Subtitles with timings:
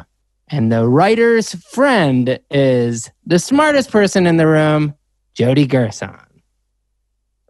[0.50, 4.96] And the writer's friend is the smartest person in the room,
[5.34, 6.16] Jody Gerson.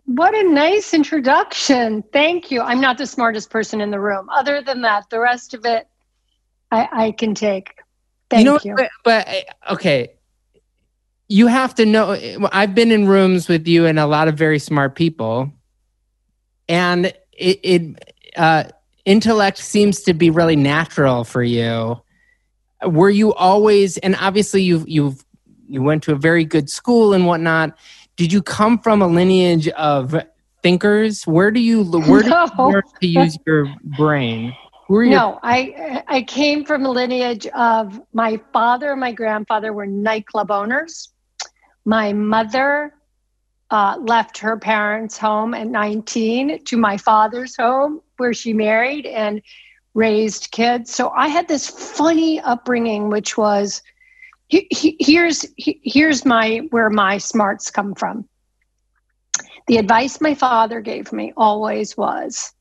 [0.05, 2.03] What a nice introduction.
[2.11, 2.61] Thank you.
[2.61, 4.29] I'm not the smartest person in the room.
[4.29, 5.87] Other than that, the rest of it
[6.71, 7.75] I, I can take.
[8.29, 8.51] Thank you.
[8.51, 8.75] Know, you.
[8.75, 9.27] But, but
[9.71, 10.09] okay,
[11.27, 12.17] you have to know.
[12.51, 15.51] I've been in rooms with you and a lot of very smart people,
[16.67, 18.65] and it, it uh,
[19.05, 22.01] intellect seems to be really natural for you.
[22.85, 23.97] Were you always?
[23.97, 25.23] And obviously, you've you've
[25.67, 27.77] you went to a very good school and whatnot.
[28.15, 30.15] Did you come from a lineage of
[30.63, 31.25] thinkers?
[31.27, 32.47] Where do you where do no.
[32.57, 34.55] you learn to use your brain?
[35.09, 40.51] No, I I came from a lineage of my father and my grandfather were nightclub
[40.51, 41.09] owners.
[41.85, 42.93] My mother
[43.69, 49.41] uh, left her parents' home at 19 to my father's home, where she married and
[49.93, 50.93] raised kids.
[50.93, 53.81] So I had this funny upbringing, which was
[54.47, 58.27] he, he, here's he, here's my where my smarts come from.
[59.67, 62.53] The advice my father gave me always was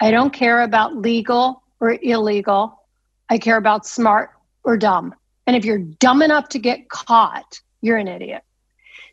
[0.00, 2.82] I don't care about legal or illegal.
[3.28, 4.30] I care about smart
[4.62, 5.14] or dumb.
[5.46, 8.42] And if you're dumb enough to get caught, you're an idiot.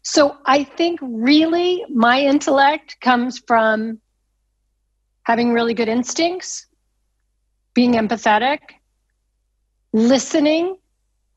[0.03, 4.00] So I think really my intellect comes from
[5.24, 6.66] having really good instincts,
[7.73, 8.59] being empathetic,
[9.94, 10.78] listening,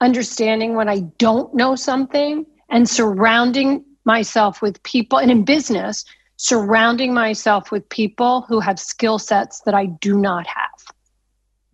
[0.00, 5.18] understanding when I don't know something, and surrounding myself with people.
[5.18, 6.04] And in business,
[6.44, 10.94] surrounding myself with people who have skill sets that I do not have.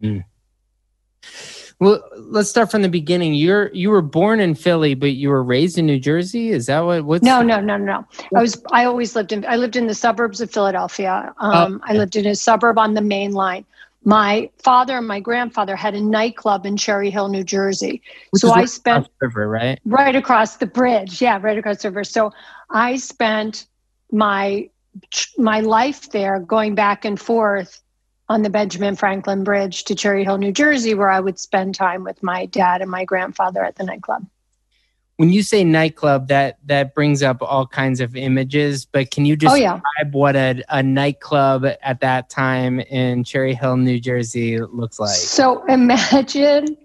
[0.00, 0.24] Mm.
[1.80, 3.34] Well, let's start from the beginning.
[3.34, 6.50] You're you were born in Philly, but you were raised in New Jersey.
[6.50, 7.04] Is that what?
[7.04, 8.06] What's no, no, no, no.
[8.36, 8.62] I was.
[8.70, 9.44] I always lived in.
[9.46, 11.34] I lived in the suburbs of Philadelphia.
[11.38, 13.64] Um, oh, I lived in a suburb on the main line.
[14.04, 18.02] My father and my grandfather had a nightclub in Cherry Hill, New Jersey.
[18.30, 19.80] Which so I spent river, right?
[19.84, 21.20] Right across the bridge.
[21.20, 22.04] Yeah, right across the river.
[22.04, 22.32] So
[22.70, 23.66] I spent
[24.12, 24.68] my
[25.38, 27.82] my life there, going back and forth
[28.28, 32.04] on the Benjamin Franklin Bridge to Cherry Hill, New Jersey, where I would spend time
[32.04, 34.26] with my dad and my grandfather at the nightclub.
[35.16, 38.86] When you say nightclub, that that brings up all kinds of images.
[38.86, 39.74] But can you just oh, yeah.
[39.74, 45.10] describe what a, a nightclub at that time in Cherry Hill, New Jersey, looks like?
[45.10, 46.76] So imagine.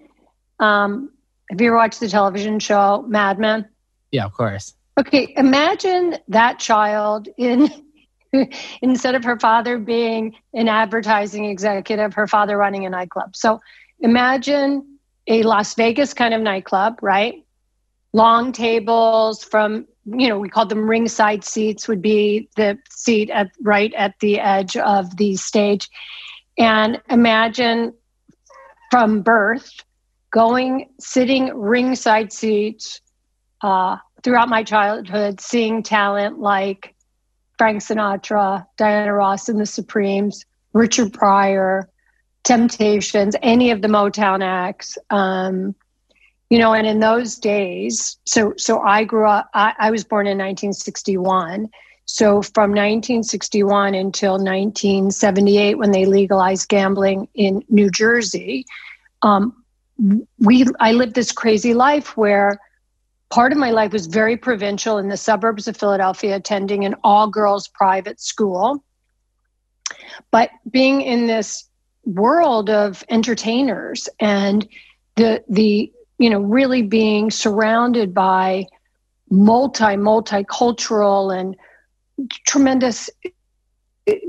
[0.59, 1.11] Um,
[1.49, 3.69] have you ever watched the television show Mad Men?
[4.11, 4.73] Yeah, of course.
[4.99, 7.69] Okay, imagine that child in
[8.81, 13.35] instead of her father being an advertising executive, her father running a nightclub.
[13.35, 13.59] So
[13.99, 17.43] imagine a Las Vegas kind of nightclub, right?
[18.13, 23.51] Long tables from, you know, we called them ringside seats, would be the seat at
[23.61, 25.89] right at the edge of the stage.
[26.57, 27.93] And imagine
[28.91, 29.83] from birth
[30.31, 33.01] going, sitting ringside seats
[33.61, 36.95] uh, throughout my childhood, seeing talent like
[37.57, 41.89] Frank Sinatra, Diana Ross and the Supremes, Richard Pryor,
[42.43, 44.97] Temptations, any of the Motown acts.
[45.09, 45.75] Um,
[46.49, 49.49] you know, and in those days, so so I grew up.
[49.53, 51.69] I, I was born in 1961.
[52.05, 58.65] So from 1961 until 1978, when they legalized gambling in New Jersey,
[59.23, 59.63] um,
[60.39, 62.59] we I lived this crazy life where
[63.29, 67.27] part of my life was very provincial in the suburbs of Philadelphia, attending an all
[67.27, 68.83] girls private school.
[70.31, 71.69] But being in this
[72.05, 74.67] world of entertainers and
[75.15, 78.65] the the you know really being surrounded by
[79.29, 81.55] multi multicultural and
[82.45, 83.09] tremendous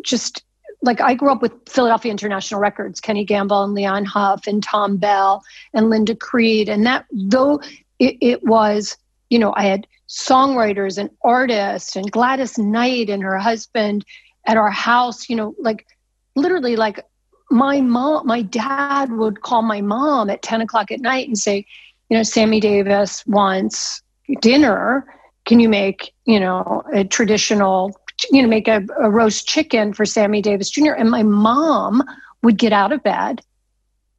[0.02, 0.42] just
[0.82, 4.96] like I grew up with Philadelphia International Records, Kenny Gamble and Leon Huff and Thom
[4.96, 5.42] Bell
[5.74, 6.68] and Linda Creed.
[6.68, 7.60] And that though
[7.98, 8.96] it, it was,
[9.30, 14.04] you know, I had songwriters and artists and Gladys Knight and her husband
[14.46, 15.86] at our house, you know, like
[16.34, 17.04] literally like
[17.50, 21.66] my mom, my dad would call my mom at 10 o'clock at night and say,
[22.08, 24.02] you know, Sammy Davis wants
[24.40, 25.06] dinner.
[25.44, 27.98] Can you make, you know, a traditional,
[28.30, 30.92] you know, make a, a roast chicken for Sammy Davis Jr.?
[30.92, 32.02] And my mom
[32.42, 33.42] would get out of bed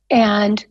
[0.09, 0.65] and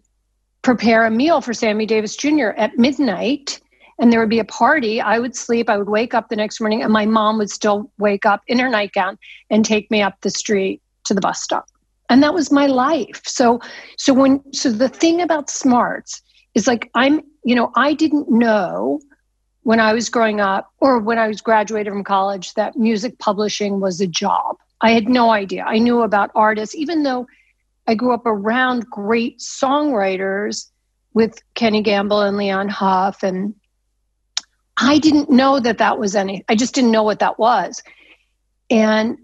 [0.66, 2.48] prepare a meal for Sammy Davis Jr.
[2.56, 3.60] at midnight
[4.00, 5.00] and there would be a party.
[5.00, 5.70] I would sleep.
[5.70, 8.58] I would wake up the next morning, and my mom would still wake up in
[8.58, 9.16] her nightgown
[9.48, 11.68] and take me up the street to the bus stop.
[12.10, 13.22] And that was my life.
[13.26, 13.60] So,
[13.96, 16.20] so when so the thing about smarts
[16.56, 19.00] is like I'm, you know, I didn't know
[19.62, 23.78] when I was growing up or when I was graduated from college that music publishing
[23.78, 24.56] was a job.
[24.80, 25.62] I had no idea.
[25.64, 27.28] I knew about artists, even though
[27.86, 30.70] I grew up around great songwriters
[31.14, 33.22] with Kenny Gamble and Leon Huff.
[33.22, 33.54] And
[34.76, 37.82] I didn't know that that was any, I just didn't know what that was.
[38.68, 39.18] And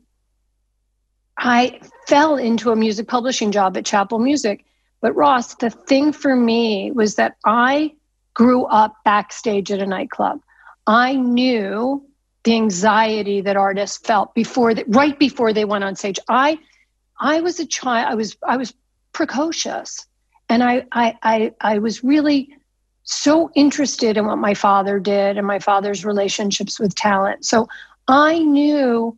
[1.37, 4.64] I fell into a music publishing job at Chappell Music.
[5.00, 7.93] But Ross, the thing for me was that I
[8.35, 10.41] grew up backstage at a nightclub.
[10.87, 12.06] I knew
[12.44, 16.19] the anxiety that artists felt before that right before they went on stage.
[16.29, 16.59] I
[17.22, 18.08] I was a child.
[18.10, 18.74] I was I was
[19.12, 20.06] precocious,
[20.48, 22.54] and I I I, I was really
[23.04, 27.44] so interested in what my father did and my father's relationships with talent.
[27.44, 27.69] So
[28.08, 29.16] I knew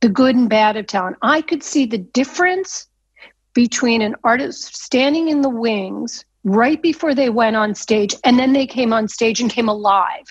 [0.00, 1.16] the good and bad of talent.
[1.22, 2.86] I could see the difference
[3.54, 8.52] between an artist standing in the wings right before they went on stage and then
[8.52, 10.26] they came on stage and came alive.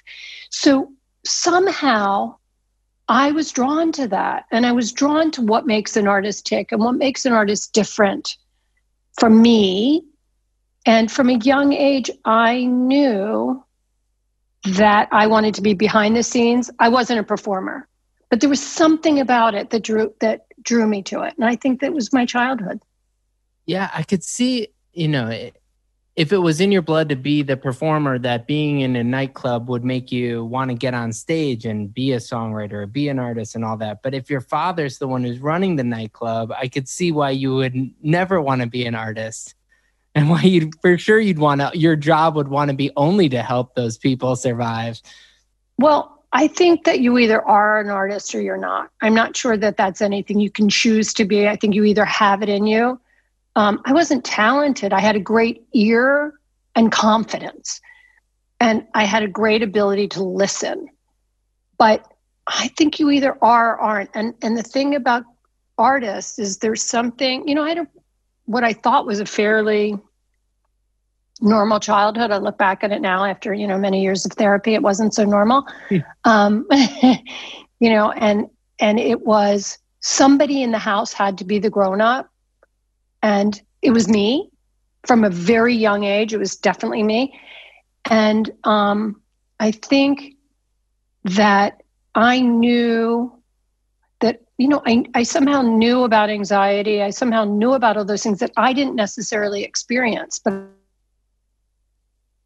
[0.49, 0.93] So
[1.25, 2.35] somehow
[3.07, 4.45] I was drawn to that.
[4.51, 7.73] And I was drawn to what makes an artist tick and what makes an artist
[7.73, 8.37] different
[9.19, 10.03] from me.
[10.85, 13.63] And from a young age, I knew
[14.65, 16.69] that I wanted to be behind the scenes.
[16.79, 17.87] I wasn't a performer,
[18.29, 21.35] but there was something about it that drew that drew me to it.
[21.37, 22.81] And I think that was my childhood.
[23.65, 25.49] Yeah, I could see, you know,
[26.15, 29.67] if it was in your blood to be the performer, that being in a nightclub
[29.67, 33.55] would make you want to get on stage and be a songwriter, be an artist,
[33.55, 34.01] and all that.
[34.01, 37.55] But if your father's the one who's running the nightclub, I could see why you
[37.55, 39.55] would never want to be an artist,
[40.15, 41.71] and why you for sure you'd want to.
[41.77, 45.01] Your job would want to be only to help those people survive.
[45.77, 48.89] Well, I think that you either are an artist or you're not.
[49.01, 51.47] I'm not sure that that's anything you can choose to be.
[51.49, 52.99] I think you either have it in you
[53.55, 54.91] um, I wasn't talented.
[54.91, 56.33] I had a great ear
[56.75, 57.79] and confidence,
[58.59, 60.89] and I had a great ability to listen.
[61.77, 62.05] But
[62.47, 64.09] I think you either are or aren't.
[64.13, 65.23] And and the thing about
[65.77, 67.63] artists is there's something you know.
[67.63, 67.87] I had a,
[68.45, 69.97] what I thought was a fairly
[71.41, 72.31] normal childhood.
[72.31, 74.73] I look back at it now after you know many years of therapy.
[74.73, 76.01] It wasn't so normal, yeah.
[76.25, 76.67] um,
[77.79, 82.01] you know, and and it was somebody in the house had to be the grown
[82.01, 82.29] up
[83.25, 84.51] And it was me
[85.07, 86.31] from a very young age.
[86.31, 87.33] It was definitely me.
[88.07, 89.19] And um,
[89.59, 90.35] I think
[91.23, 91.81] that
[92.13, 93.33] I knew
[94.19, 97.01] that, you know, I, I somehow knew about anxiety.
[97.01, 100.53] I somehow knew about all those things that I didn't necessarily experience, but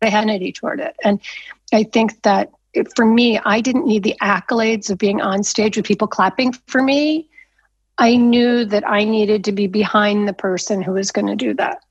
[0.02, 0.96] I had an toward it.
[1.04, 1.20] And
[1.74, 5.76] I think that it, for me, I didn't need the accolades of being on stage
[5.76, 7.29] with people clapping for me.
[8.00, 11.54] I knew that I needed to be behind the person who was going to do
[11.56, 11.84] that.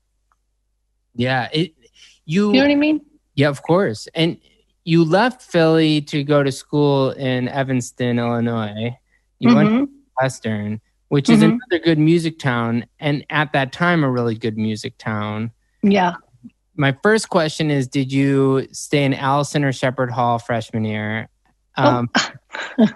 [1.14, 1.74] Yeah, it
[2.24, 3.00] you You know what I mean?
[3.34, 4.08] Yeah, of course.
[4.14, 4.38] And
[4.84, 8.96] you left Philly to go to school in Evanston, Illinois.
[9.38, 9.86] You went Mhm.
[9.86, 11.58] to Western, which is Mhm.
[11.60, 15.50] another good music town, and at that time, a really good music town.
[15.82, 16.14] Yeah.
[16.74, 21.28] My first question is Did you stay in Allison or Shepard Hall freshman year?
[21.78, 22.10] Oh, Um,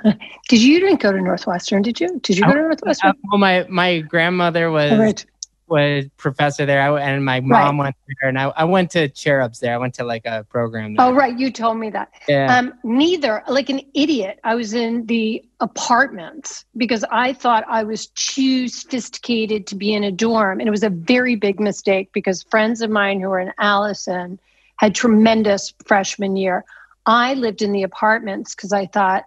[0.48, 1.82] did you didn't go to Northwestern?
[1.82, 2.18] Did you?
[2.20, 3.10] Did you go to Northwestern?
[3.10, 5.24] uh, well, my, my grandmother was All right.
[5.68, 9.60] was professor there, I, and my mom went there, and I, I went to Cherubs
[9.60, 9.72] there.
[9.72, 11.06] I went to like a program there.
[11.06, 11.38] Oh, right.
[11.38, 12.10] You told me that.
[12.28, 12.58] yeah.
[12.58, 18.08] Um, neither, like an idiot, I was in the apartments because I thought I was
[18.08, 20.58] too sophisticated to be in a dorm.
[20.60, 24.38] And it was a very big mistake because friends of mine who were in Allison
[24.76, 26.64] had tremendous freshman year.
[27.06, 29.25] I lived in the apartments because I thought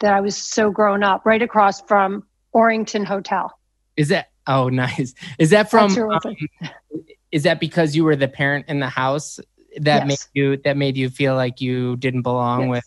[0.00, 3.52] that I was so grown up, right across from Orrington Hotel.
[3.96, 5.14] Is that oh nice?
[5.38, 5.88] Is that from?
[5.88, 9.38] That's where it was um, is that because you were the parent in the house
[9.78, 10.28] that Yes.
[10.34, 12.70] made you that made you feel like you didn't belong Yes.
[12.70, 12.84] with?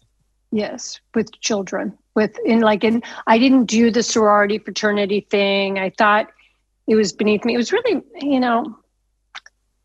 [0.51, 1.97] Yes, with children.
[2.15, 5.77] With in like in I didn't do the sorority fraternity thing.
[5.77, 6.29] I thought
[6.87, 7.53] it was beneath me.
[7.53, 8.75] It was really, you know,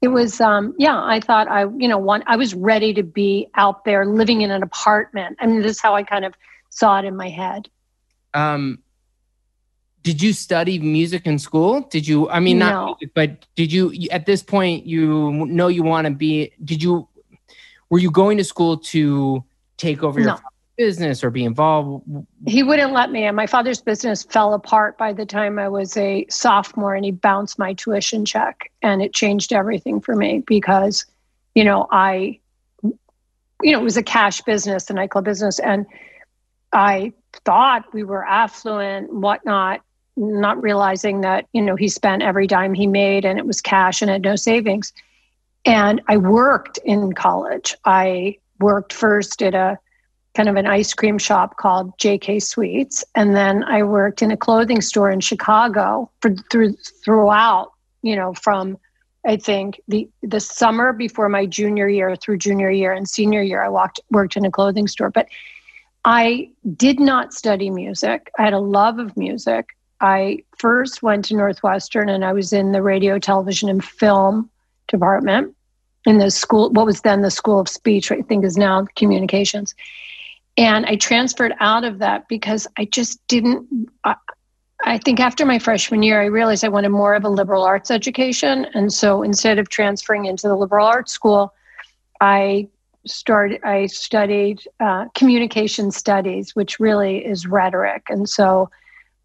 [0.04, 3.48] it was um yeah, I thought I, you know, one I was ready to be
[3.54, 5.38] out there living in an apartment.
[5.40, 6.34] I mean, this is how I kind of
[6.68, 7.70] saw it in my head.
[8.34, 8.80] Um,
[10.02, 11.80] did you study music in school?
[11.90, 12.28] Did you?
[12.28, 12.84] I mean, not No.
[12.86, 13.94] music, but did you?
[14.10, 16.52] At this point, you know you want to be.
[16.62, 17.08] Did you?
[17.88, 19.42] Were you going to school to
[19.78, 20.38] take over your No.
[20.76, 22.04] Business or be involved?
[22.46, 23.24] He wouldn't let me.
[23.24, 27.10] And my father's business fell apart by the time I was a sophomore and he
[27.10, 28.70] bounced my tuition check.
[28.82, 31.04] And it changed everything for me because,
[31.54, 32.38] you know, I,
[32.82, 35.58] you know, it was a cash business, the nightclub business.
[35.58, 35.86] And
[36.72, 37.12] I
[37.44, 39.80] thought we were affluent, whatnot,
[40.16, 44.02] not realizing that, you know, he spent every dime he made and it was cash
[44.02, 44.92] and had no savings.
[45.64, 47.74] And I worked in college.
[47.84, 49.78] I worked first at a
[50.34, 54.36] kind of an ice cream shop called JK Sweets, and then I worked in a
[54.36, 56.74] clothing store in Chicago for through
[57.04, 57.72] throughout,
[58.02, 58.78] you know, from
[59.26, 63.62] I think the the summer before my junior year through junior year and senior year,
[63.62, 65.10] I walked worked in a clothing store.
[65.10, 65.28] But
[66.04, 68.30] I did not study music.
[68.38, 69.68] I had a love of music.
[70.00, 74.50] I first went to Northwestern and I was in the radio, television, and film
[74.88, 75.54] department
[76.04, 79.74] in the school, what was then the School of Speech, I think is now communications.
[80.56, 83.88] And I transferred out of that because I just didn't.
[84.04, 84.14] I,
[84.84, 87.90] I think after my freshman year, I realized I wanted more of a liberal arts
[87.90, 88.66] education.
[88.74, 91.54] And so instead of transferring into the liberal arts school,
[92.20, 92.68] I
[93.06, 98.04] started, I studied uh, communication studies, which really is rhetoric.
[98.08, 98.70] And so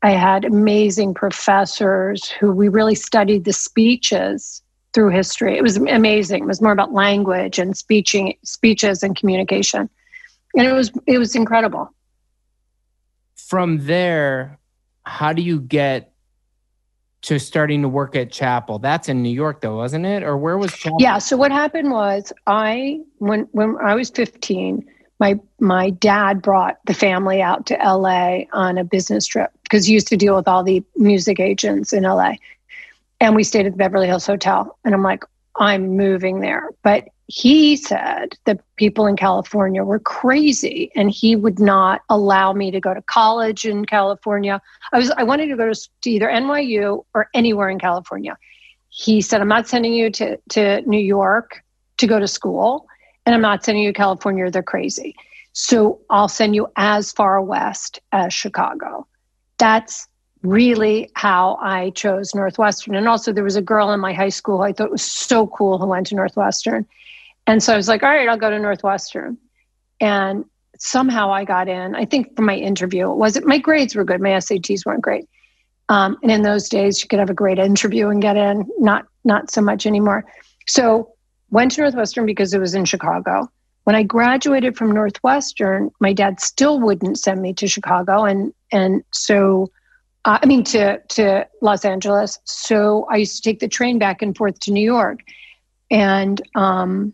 [0.02, 4.62] I had amazing professors who we really studied the speeches
[4.94, 5.58] through history.
[5.58, 6.44] It was amazing.
[6.44, 9.90] It was more about language and speeching, speeches and communication.
[10.56, 11.94] And it was it was incredible.
[13.36, 14.60] From there,
[15.06, 16.14] how do you get
[17.22, 18.80] to starting to work at Chappell?
[18.80, 20.24] That's in New York, though, wasn't it?
[20.24, 20.98] Or where was Chappell?
[21.00, 21.18] Yeah.
[21.18, 24.86] So what happened was I when when I was 15,
[25.20, 29.94] my my dad brought the family out to LA on a business trip because he
[29.94, 32.34] used to deal with all the music agents in LA.
[33.20, 34.78] And we stayed at the Beverly Hills Hotel.
[34.86, 35.24] And I'm like,
[35.60, 36.70] I'm moving there.
[36.84, 42.72] But he said the people in California were crazy and he would not allow me
[42.72, 44.60] to go to college in California.
[44.92, 48.36] I was I wanted to go to, to either NYU or anywhere in California.
[48.90, 51.64] He said, I'm not sending you to, to New York
[51.98, 52.88] to go to school,
[53.26, 54.50] and I'm not sending you to California.
[54.50, 55.16] They're crazy.
[55.54, 59.06] So I'll send you as far west as Chicago.
[59.60, 60.08] That's
[60.44, 62.96] really how I chose Northwestern.
[62.96, 65.78] And also, there was a girl in my high school I thought was so cool
[65.78, 66.86] who went to Northwestern.
[67.48, 69.38] And so I was like, all right, I'll go to Northwestern.
[70.00, 70.46] And
[70.78, 71.96] somehow I got in.
[71.96, 74.22] I think for my interview, it wasn't my grades were good.
[74.22, 75.28] My SATs weren't great.
[75.90, 78.70] Um, and in those days, you could have a great interview and get in.
[78.80, 80.24] Not not so much anymore.
[80.68, 81.12] So
[81.50, 83.52] went to Northwestern because it was in Chicago.
[83.84, 89.04] When I graduated from Northwestern, my dad still wouldn't send me to Chicago, and and
[89.12, 89.72] so
[90.26, 92.40] uh, I mean, to to Los Angeles.
[92.44, 95.20] So I used to take the train back and forth to New York,
[95.90, 97.14] and um,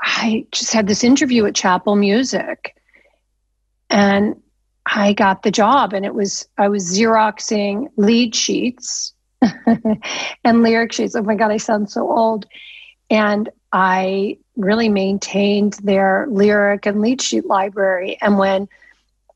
[0.00, 2.76] I just had this interview at Chappell Music,
[3.88, 4.40] and
[4.86, 9.14] I got the job, and it was I was xeroxing lead sheets
[10.44, 11.14] and lyric sheets.
[11.14, 12.46] Oh my god, I sound so old.
[13.10, 18.16] And I really maintained their lyric and lead sheet library.
[18.20, 18.68] And when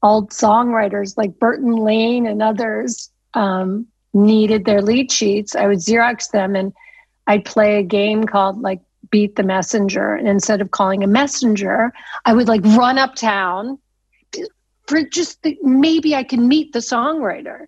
[0.07, 6.31] old songwriters like Burton Lane and others um, needed their lead sheets, I would Xerox
[6.31, 6.73] them and
[7.27, 10.15] I'd play a game called like Beat the Messenger.
[10.15, 11.93] And instead of calling a messenger,
[12.25, 13.79] I would like run uptown
[14.87, 17.67] for just the, maybe I can meet the songwriter.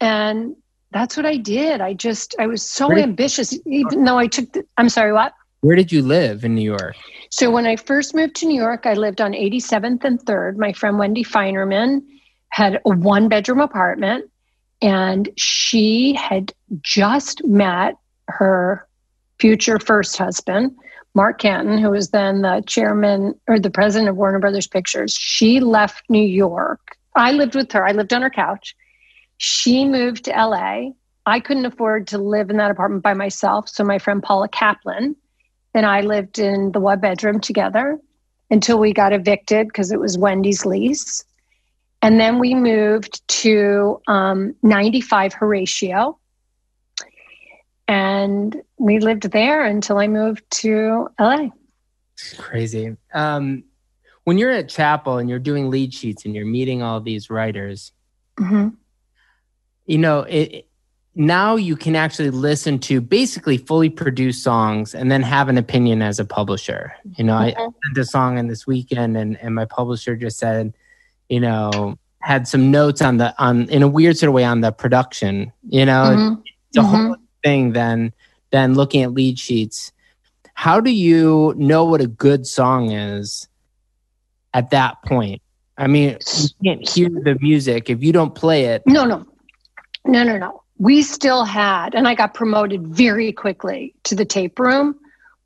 [0.00, 0.56] And
[0.92, 1.80] that's what I did.
[1.80, 5.34] I just, I was so did, ambitious, even though I took, the, I'm sorry, what?
[5.62, 6.94] Where did you live in New York?
[7.36, 10.56] So when I first moved to New York, I lived on 87th and 3rd.
[10.56, 12.04] My friend Wendy Finerman
[12.50, 14.30] had a one bedroom apartment
[14.80, 17.96] and she had just met
[18.28, 18.86] her
[19.40, 20.76] future first husband,
[21.16, 25.12] Mark Canton, who was then the chairman or the president of Warner Brothers Pictures.
[25.12, 26.96] She left New York.
[27.16, 27.84] I lived with her.
[27.84, 28.76] I lived on her couch.
[29.38, 30.90] She moved to LA.
[31.26, 33.68] I couldn't afford to live in that apartment by myself.
[33.68, 35.16] So my friend Paula Kaplan
[35.74, 37.98] and I lived in the one bedroom together
[38.50, 41.24] until we got evicted because it was Wendy's lease.
[42.02, 46.18] And then we moved to um, 95 Horatio.
[47.88, 51.48] And we lived there until I moved to LA.
[52.38, 52.96] Crazy.
[53.12, 53.64] Um,
[54.24, 57.92] when you're at Chappell and you're doing lead sheets and you're meeting all these writers,
[58.38, 58.68] mm-hmm
[59.86, 60.66] you know, it,
[61.14, 66.02] now you can actually listen to basically fully produced songs and then have an opinion
[66.02, 66.94] as a publisher.
[67.16, 67.60] You know, mm-hmm.
[67.60, 70.74] I sent a song in this weekend and, and my publisher just said,
[71.28, 74.60] you know, had some notes on the on in a weird sort of way on
[74.60, 75.52] the production.
[75.68, 76.40] You know, mm-hmm.
[76.68, 76.90] it's a mm-hmm.
[76.90, 78.12] whole thing than
[78.50, 79.92] than looking at lead sheets.
[80.54, 83.48] How do you know what a good song is
[84.52, 85.42] at that point?
[85.76, 88.82] I mean, you can't hear the music if you don't play it.
[88.86, 89.26] No, no.
[90.06, 90.63] No, no, no.
[90.78, 94.98] We still had, and I got promoted very quickly to the tape room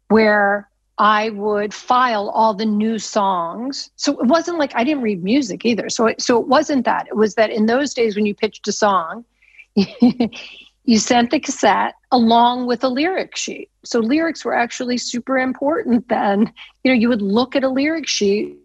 [0.08, 3.90] where I would file all the new songs.
[3.96, 5.88] So it wasn't like I didn't read music either.
[5.90, 7.06] So it, so it wasn't that.
[7.06, 9.24] It was that in those days when you pitched a song,
[9.76, 13.70] you sent the cassette along with a lyric sheet.
[13.84, 16.52] So lyrics were actually super important then.
[16.82, 18.56] You know, you would look at a lyric sheet.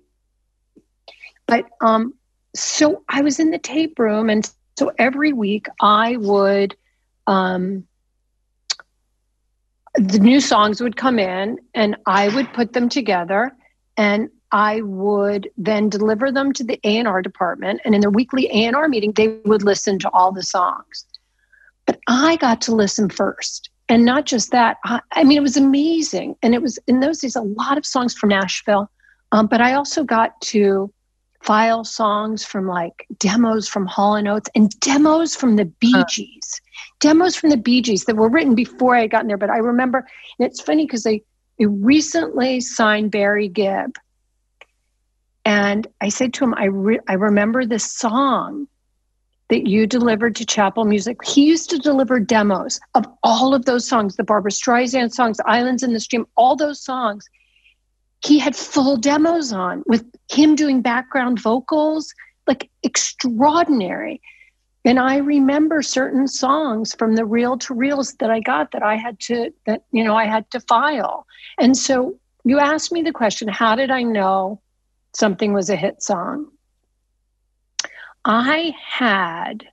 [1.46, 2.16] But um
[2.56, 6.76] so I was in the tape room and so every week I would,
[7.28, 7.86] um,
[9.96, 13.52] the new songs would come in and I would put them together
[13.96, 18.88] and I would then deliver them to the A&R department and in their weekly A&R
[18.88, 21.06] meeting they would listen to all the songs.
[21.86, 23.70] But I got to listen first.
[23.90, 26.36] And not just that, I, I mean, it was amazing.
[26.42, 28.90] And it was in those days a lot of songs from Nashville.
[29.32, 30.92] Um, but I also got to
[31.44, 36.06] file songs from like demos from Hall and Oates and demos from the Bee uh-huh.
[36.10, 36.62] Gees,
[37.00, 39.38] demos from the Bee Gees that were written before I had gotten there.
[39.38, 40.00] But I remember,
[40.40, 41.24] and it's funny because they,
[41.60, 43.98] they recently signed Barry Gibb.
[45.46, 48.68] And I said to him, I, re- I remember this song
[49.50, 51.18] that you delivered to Chappell Music.
[51.26, 55.84] He used to deliver demos of all of those songs, the Barbra Streisand songs, Islands
[55.84, 57.28] in the Stream, all those songs
[58.24, 62.14] he had full demos on with him doing background vocals,
[62.48, 64.22] like extraordinary.
[64.86, 68.96] And I remember certain songs from the reel to reels that I got that I
[68.96, 71.26] had to, that, you know, I had to file.
[71.58, 74.62] And so you asked me the question how did I know
[75.14, 76.50] something was a hit song?
[78.26, 79.66] I had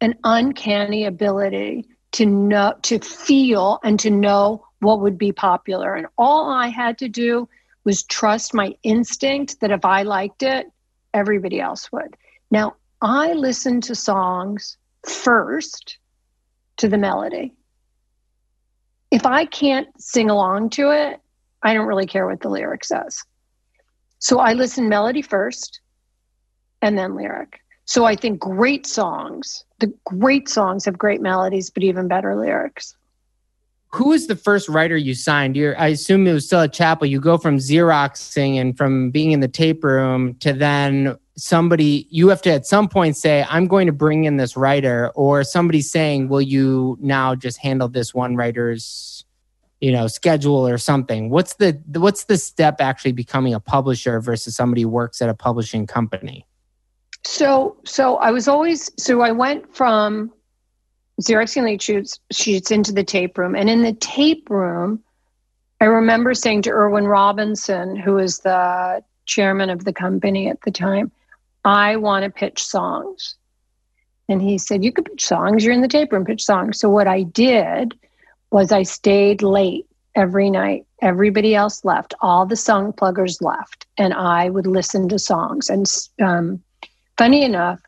[0.00, 5.94] an uncanny ability to know, to feel and to know what would be popular.
[5.94, 7.48] And all I had to do
[7.84, 10.70] was trust my instinct that if I liked it,
[11.12, 12.16] everybody else would.
[12.50, 15.98] Now, I listen to songs first
[16.78, 17.52] to the melody.
[19.10, 21.20] If I can't sing along to it,
[21.62, 23.22] I don't really care what the lyric says.
[24.18, 25.80] So I listen melody first
[26.82, 27.60] and then lyric.
[27.84, 32.96] So I think great songs, the great songs have great melodies, but even better lyrics
[33.94, 35.56] who was the first writer you signed?
[35.56, 37.06] You're, I assume it was still at Chappell.
[37.06, 42.28] You go from Xeroxing and from being in the tape room to then somebody, you
[42.28, 45.80] have to at some point say, I'm going to bring in this writer, or somebody
[45.80, 49.24] saying, Will you now just handle this one writer's
[49.80, 54.54] you know schedule or something what's the what's the step actually becoming a publisher versus
[54.54, 56.46] somebody who works at a publishing company
[57.24, 60.32] So, so I was always so I went from
[61.20, 65.02] Xeroxing lead shoots sheets into the tape room, and in the tape room,
[65.80, 70.70] I remember saying to Irwin Robinson, who was the chairman of the company at the
[70.70, 71.12] time,
[71.64, 73.36] "I want to pitch songs."
[74.28, 75.64] And he said, You could pitch songs.
[75.64, 76.78] You're in the tape room, pitch songs.
[76.78, 77.94] So what I did
[78.50, 80.86] was I stayed late every night.
[81.02, 82.14] Everybody else left.
[82.20, 83.86] All the song pluggers left.
[83.98, 85.68] And I would listen to songs.
[85.68, 85.86] And
[86.22, 86.62] um,
[87.18, 87.80] funny enough,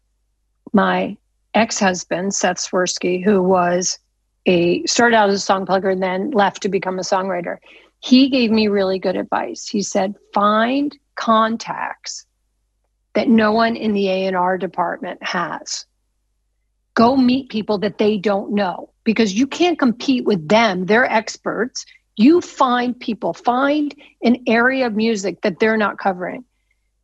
[0.73, 1.17] my
[1.57, 3.99] ex-husband, Seth Swirsky, who was
[4.47, 7.57] a started out as a song plugger and then left to become a songwriter,
[8.01, 9.67] he gave me really good advice.
[9.67, 12.27] He said, find contacts
[13.15, 15.87] that no one in the A&R department has
[16.97, 20.87] go meet people that they don't know because you can't compete with them.
[20.87, 21.85] They're experts.
[22.17, 26.45] You find people, find an area of music that they're not covering.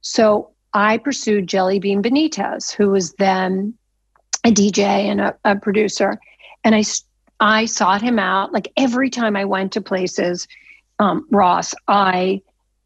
[0.01, 3.75] So I pursued Jellybean Benitez, who was then
[4.45, 6.19] a DJ and a, a producer.
[6.65, 6.85] And I,
[7.41, 8.53] I sought him out.
[8.53, 10.47] Like every time I went to places,
[10.99, 12.43] um, Ross, I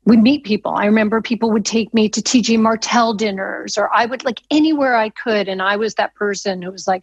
[0.06, 0.72] would meet people.
[0.72, 4.96] I remember people would take me to TJ Martell dinners, or I would like anywhere
[4.96, 5.48] I could.
[5.48, 7.02] And I was that person who was like,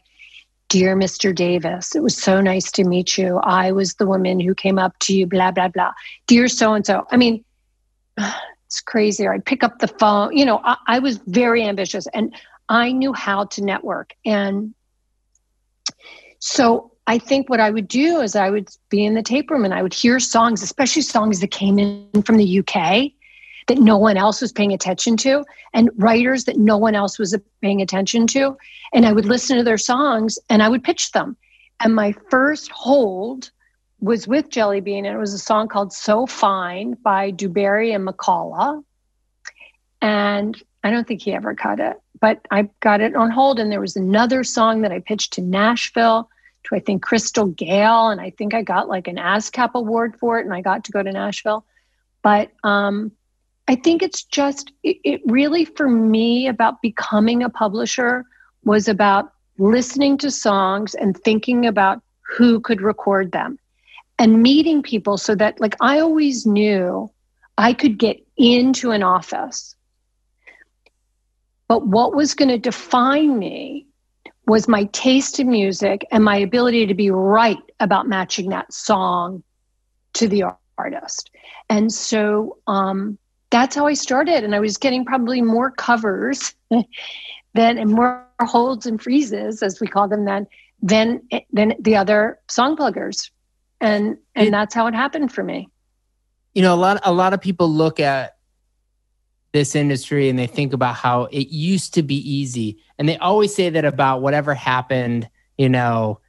[0.70, 1.36] Dear Mr.
[1.36, 3.38] Davis, it was so nice to meet you.
[3.44, 5.92] I was the woman who came up to you, blah, blah, blah.
[6.26, 7.06] Dear so and so.
[7.12, 7.44] I mean,
[8.18, 9.28] it's crazy.
[9.28, 10.36] I'd pick up the phone.
[10.36, 12.34] You know, I, I was very ambitious and
[12.70, 14.14] I knew how to network.
[14.26, 14.74] And
[16.40, 19.66] so I think what I would do is I would be in the tape room
[19.66, 23.12] and I would hear songs, especially songs that came in from the UK
[23.68, 27.38] that no one else was paying attention to, and writers that no one else was
[27.62, 28.58] paying attention to.
[28.92, 31.38] And I would listen to their songs and I would pitch them.
[31.80, 33.52] And my first hold
[34.00, 38.84] was with Jellybean, and it was a song called So Fine by DuBarry and McCullough.
[40.02, 43.60] And I don't think he ever cut it, but I got it on hold.
[43.60, 46.30] And there was another song that I pitched to Nashville
[46.66, 50.40] to I think Crystal Gayle, and I think I got like an ASCAP award for
[50.40, 51.66] it, and I got to go to Nashville.
[52.22, 53.12] But um,
[53.68, 58.26] I think it's just it, it really for me about becoming a publisher
[58.64, 63.60] was about listening to songs and thinking about who could record them
[64.18, 67.12] and meeting people so that like I always knew
[67.58, 69.76] I could get into an office.
[71.68, 73.88] But what was going to define me
[74.46, 79.44] was my taste in music and my ability to be right about matching that song
[80.14, 80.44] to the
[80.78, 81.32] artist.
[81.70, 83.18] And so um,
[83.50, 84.44] that's how I started.
[84.44, 86.54] And I was getting probably more covers
[87.54, 90.48] than and more holds and freezes, as we call them then,
[90.82, 91.22] than
[91.52, 93.32] than the other song pluggers.
[93.80, 95.70] And and it, that's how it happened for me.
[96.54, 98.36] You know, a lot a lot of people look at
[99.54, 102.78] this industry and they think about how it used to be easy.
[102.98, 106.20] And they always say that about whatever happened you know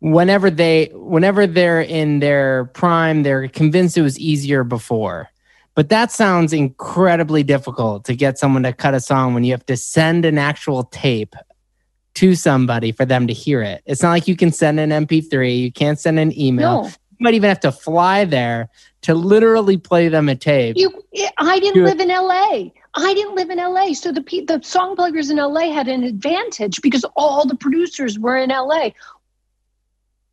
[0.00, 5.28] whenever they whenever they're in their prime they're convinced it was easier before.
[5.74, 9.64] But that sounds incredibly difficult to get someone to cut a song when you have
[9.66, 11.34] to send an actual tape
[12.14, 13.82] to somebody for them to hear it.
[13.86, 16.82] It's not like you can send an mp3 you can't send an email.
[16.82, 16.90] No.
[17.22, 18.68] Might even have to fly there
[19.02, 20.76] to literally play them a tape.
[20.76, 20.90] You,
[21.38, 22.70] I didn't live in LA.
[22.94, 26.82] I didn't live in LA, so the the song pluggers in LA had an advantage
[26.82, 28.90] because all the producers were in LA.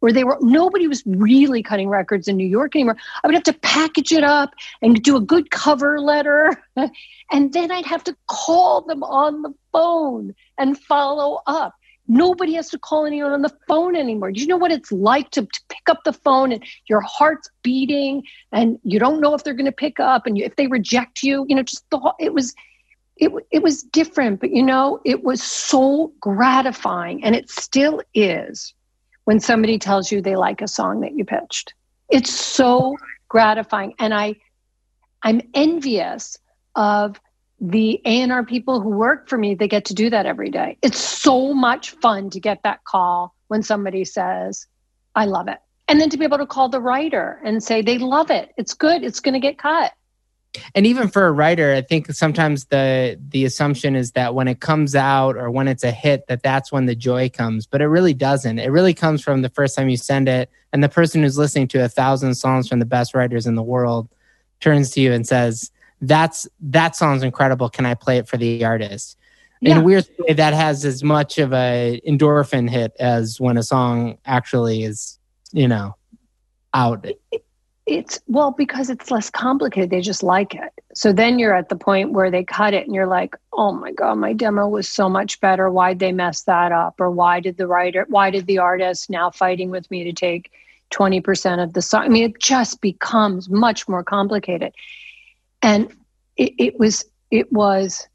[0.01, 2.95] Where they were, nobody was really cutting records in New York anymore.
[3.21, 6.63] I would have to package it up and do a good cover letter.
[7.31, 11.73] and then I'd have to call them on the phone and follow up.
[12.11, 14.31] Nobody has to call anyone on the phone anymore.
[14.31, 17.51] Do you know what it's like to, to pick up the phone and your heart's
[17.61, 20.65] beating and you don't know if they're going to pick up and you, if they
[20.65, 22.55] reject you, you know, just the it was
[23.17, 28.73] it it was different, but you know, it was so gratifying and it still is
[29.25, 31.75] when somebody tells you they like a song that you pitched.
[32.09, 34.35] It's so gratifying and I
[35.21, 36.39] I'm envious
[36.75, 37.19] of
[37.61, 40.77] the A&R people who work for me, they get to do that every day.
[40.81, 44.67] It's so much fun to get that call when somebody says,
[45.15, 45.59] I love it.
[45.87, 48.53] And then to be able to call the writer and say, they love it.
[48.57, 49.03] It's good.
[49.03, 49.93] It's going to get cut.
[50.73, 54.59] And even for a writer, I think sometimes the the assumption is that when it
[54.59, 57.67] comes out or when it's a hit, that that's when the joy comes.
[57.67, 58.57] But it really doesn't.
[58.57, 61.67] It really comes from the first time you send it, and the person who's listening
[61.69, 64.09] to a thousand songs from the best writers in the world
[64.59, 67.69] turns to you and says, that's that song's incredible.
[67.69, 69.17] Can I play it for the artist?
[69.61, 69.71] Yeah.
[69.71, 73.63] In a weird way, that has as much of a endorphin hit as when a
[73.63, 75.19] song actually is,
[75.51, 75.95] you know,
[76.73, 77.05] out.
[77.85, 81.75] it's well because it's less complicated they just like it so then you're at the
[81.75, 85.09] point where they cut it and you're like oh my god my demo was so
[85.09, 88.59] much better why'd they mess that up or why did the writer why did the
[88.59, 90.51] artist now fighting with me to take
[90.91, 94.71] 20% of the song i mean it just becomes much more complicated
[95.61, 95.91] and
[96.37, 98.07] it, it was it was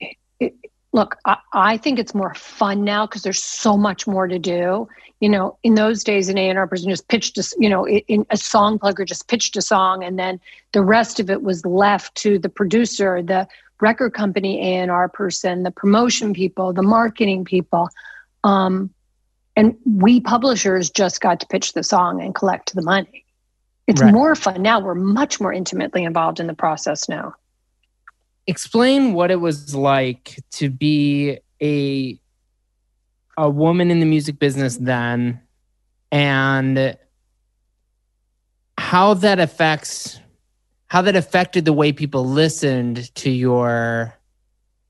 [0.00, 0.54] it, it,
[0.92, 4.88] look I, I think it's more fun now because there's so much more to do
[5.22, 8.36] you know, in those days, an A&R person just pitched a, you know, in a
[8.36, 10.40] song plugger just pitched a song, and then
[10.72, 13.46] the rest of it was left to the producer, the
[13.80, 17.88] record company A&R person, the promotion people, the marketing people,
[18.42, 18.90] um,
[19.54, 23.21] and we publishers just got to pitch the song and collect the money.
[23.92, 24.12] It's right.
[24.12, 24.80] more fun now.
[24.80, 27.34] We're much more intimately involved in the process now.
[28.46, 32.18] Explain what it was like to be a
[33.36, 35.40] a woman in the music business then
[36.10, 36.96] and
[38.78, 40.18] how that affects
[40.88, 44.14] how that affected the way people listened to your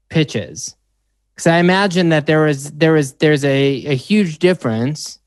[0.09, 0.75] pitches
[1.35, 5.21] because i imagine that there was there was there's a, a huge difference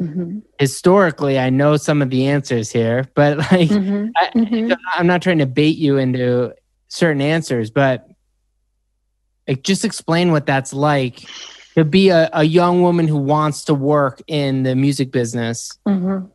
[0.00, 0.38] mm-hmm.
[0.58, 4.08] historically i know some of the answers here but like mm-hmm.
[4.16, 4.72] I, mm-hmm.
[4.94, 6.54] i'm not trying to bait you into
[6.88, 8.08] certain answers but
[9.48, 11.24] like just explain what that's like
[11.74, 16.26] to be a, a young woman who wants to work in the music business mm-hmm.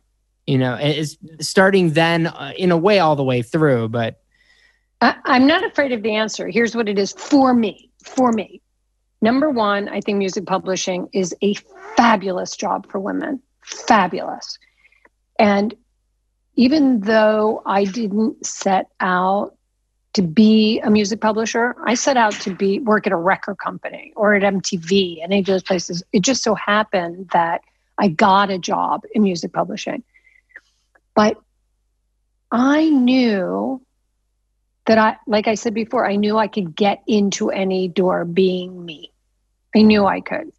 [0.46, 4.20] you know it's starting then uh, in a way all the way through but
[5.00, 8.62] I, i'm not afraid of the answer here's what it is for me for me
[9.20, 11.54] number one i think music publishing is a
[11.96, 14.58] fabulous job for women fabulous
[15.38, 15.74] and
[16.56, 19.54] even though i didn't set out
[20.12, 21.76] to be a music publisher.
[21.84, 25.40] I set out to be work at a record company or at MTV and any
[25.40, 26.02] of those places.
[26.12, 27.62] It just so happened that
[27.96, 30.02] I got a job in music publishing.
[31.14, 31.40] But
[32.50, 33.80] I knew
[34.86, 38.84] that I, like I said before, I knew I could get into any door being
[38.84, 39.12] me.
[39.76, 40.50] I knew I could.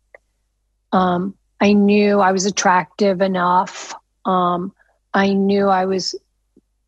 [0.94, 3.94] Um, I knew I was attractive enough.
[4.26, 4.74] Um,
[5.14, 6.16] I knew I was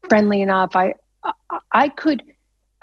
[0.09, 0.75] friendly enough.
[0.75, 2.23] I, I, I could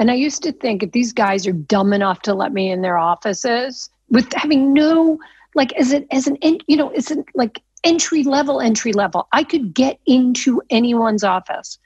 [0.01, 2.81] and I used to think if these guys are dumb enough to let me in
[2.81, 5.19] their offices with having no,
[5.55, 9.45] like, as an, as an, you know, it's an, like entry level, entry level, I
[9.45, 11.79] could get into anyone's office.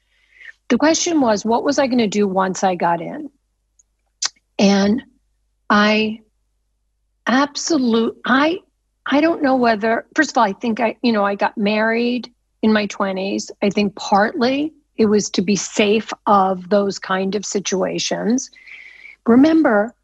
[0.69, 3.31] The question was, what was I going to do once I got in?
[4.61, 5.03] And
[5.69, 6.21] I
[7.27, 8.61] absolute, I,
[9.07, 12.33] I don't know whether, first of all, I think I, you know, I got married
[12.63, 13.51] in my 20s.
[13.63, 18.51] I think partly it was to be safe of those kind of situations.
[19.27, 19.95] Remember,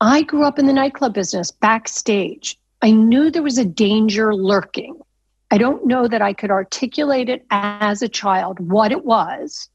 [0.00, 2.58] I grew up in the nightclub business backstage.
[2.80, 5.00] I knew there was a danger lurking.
[5.50, 9.68] I don't know that I could articulate it as a child what it was,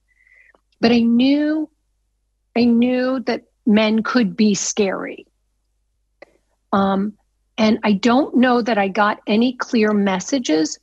[0.81, 1.69] but I knew
[2.55, 5.27] I knew that men could be scary.
[6.73, 7.16] Um,
[7.57, 10.79] and I don't know that I got any clear messages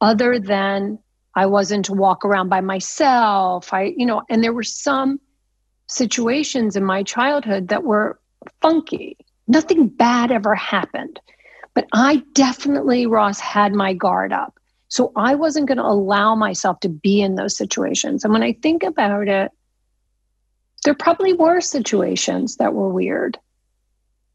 [0.00, 0.98] other than
[1.34, 3.72] I wasn't to walk around by myself.
[3.72, 5.20] I, you know, and there were some
[5.86, 8.18] situations in my childhood that were
[8.60, 9.16] funky.
[9.46, 11.20] Nothing bad ever happened.
[11.74, 14.58] But I definitely, Ross, had my guard up.
[14.88, 18.24] So I wasn't going to allow myself to be in those situations.
[18.24, 19.50] And when I think about it,
[20.84, 23.38] there probably were situations that were weird.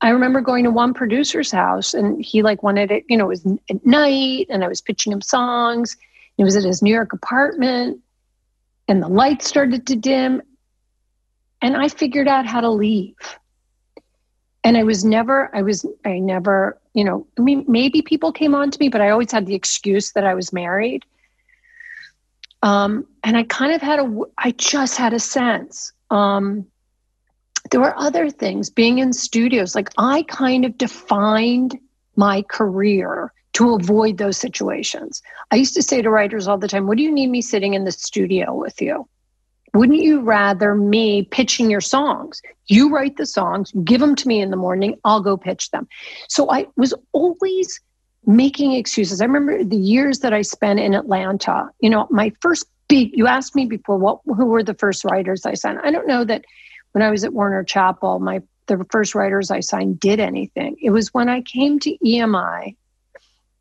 [0.01, 3.27] I remember going to one producer's house and he like wanted it, you know, it
[3.27, 5.95] was at night and I was pitching him songs
[6.41, 7.99] he was at his New York apartment
[8.87, 10.41] and the lights started to dim.
[11.61, 13.15] And I figured out how to leave.
[14.63, 18.55] And I was never, I was, I never, you know, I mean, maybe people came
[18.55, 21.05] on to me, but I always had the excuse that I was married.
[22.63, 25.93] Um, and I kind of had a, I just had a sense.
[26.09, 26.65] Um,
[27.71, 31.79] there were other things being in studios, like I kind of defined
[32.15, 35.21] my career to avoid those situations.
[35.51, 37.73] I used to say to writers all the time, What do you need me sitting
[37.73, 39.07] in the studio with you?
[39.73, 42.41] Wouldn't you rather me pitching your songs?
[42.67, 45.87] You write the songs, give them to me in the morning, I'll go pitch them.
[46.27, 47.79] So I was always
[48.25, 49.21] making excuses.
[49.21, 51.69] I remember the years that I spent in Atlanta.
[51.79, 55.45] You know, my first big, you asked me before, what, who were the first writers
[55.45, 55.79] I sent?
[55.83, 56.43] I don't know that
[56.91, 60.77] when I was at Warner Chappell, my the first writers I signed did anything.
[60.81, 62.75] It was when I came to EMI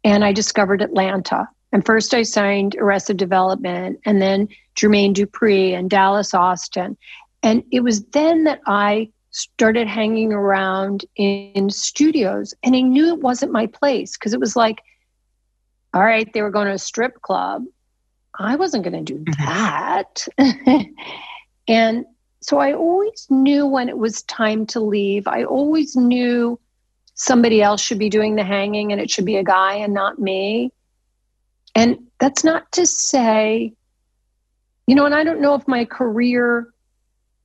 [0.05, 1.49] and I discovered Atlanta.
[1.73, 6.97] And first I signed Arrested Development and then Jermaine Dupri and Dallas Austin.
[7.43, 13.21] And it was then that I started hanging around in studios and I knew it
[13.21, 14.83] wasn't my place because it was like,
[15.95, 17.65] all right, they were going to a strip club.
[18.39, 19.45] I wasn't going to do mm-hmm.
[19.45, 20.27] that.
[21.69, 22.05] and
[22.41, 25.27] so I always knew when it was time to leave.
[25.29, 26.59] I always knew
[27.15, 30.19] somebody else should be doing the hanging and it should be a guy and not
[30.19, 30.73] me.
[31.75, 33.75] And that's not to say,
[34.87, 36.73] you know, and I don't know if my career,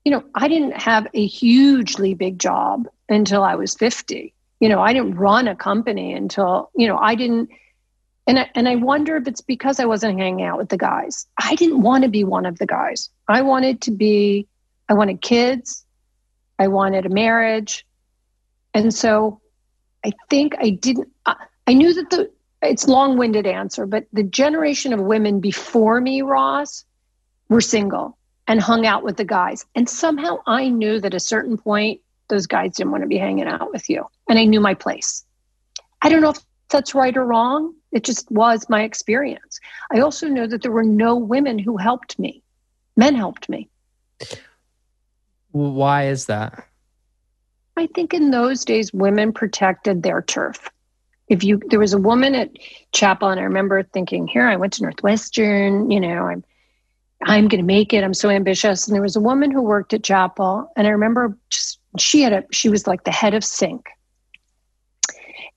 [0.05, 4.33] you know, I didn't have a hugely big job until I was 50.
[4.61, 7.49] You know, I didn't run a company until, you know, I didn't
[8.27, 11.27] and I, and I wonder if it's because I wasn't hanging out with the guys.
[11.37, 13.09] I didn't want to be one of the guys.
[13.27, 14.47] I wanted to be
[14.89, 15.85] I wanted kids.
[16.59, 17.85] I wanted a marriage.
[18.73, 19.41] And so
[20.03, 24.93] I think I didn't, I knew that the, it's long winded answer, but the generation
[24.93, 26.85] of women before me, Ross,
[27.49, 28.17] were single
[28.47, 29.65] and hung out with the guys.
[29.75, 33.17] And somehow I knew that at a certain point, those guys didn't want to be
[33.17, 34.05] hanging out with you.
[34.27, 35.23] And I knew my place.
[36.01, 37.73] I don't know if that's right or wrong.
[37.91, 39.59] It just was my experience.
[39.91, 42.43] I also know that there were no women who helped me,
[42.95, 43.69] men helped me.
[45.55, 46.67] Why is that?
[47.77, 50.69] I think in those days, women protected their turf.
[51.29, 52.51] If you, there was a woman at
[52.91, 56.43] Chappell, and I remember thinking, here, I went to Northwestern, you know, I'm,
[57.23, 58.03] I'm going to make it.
[58.03, 58.85] I'm so ambitious.
[58.85, 62.33] And there was a woman who worked at Chappell, and I remember just, she had
[62.33, 63.87] a, she was like the head of sync.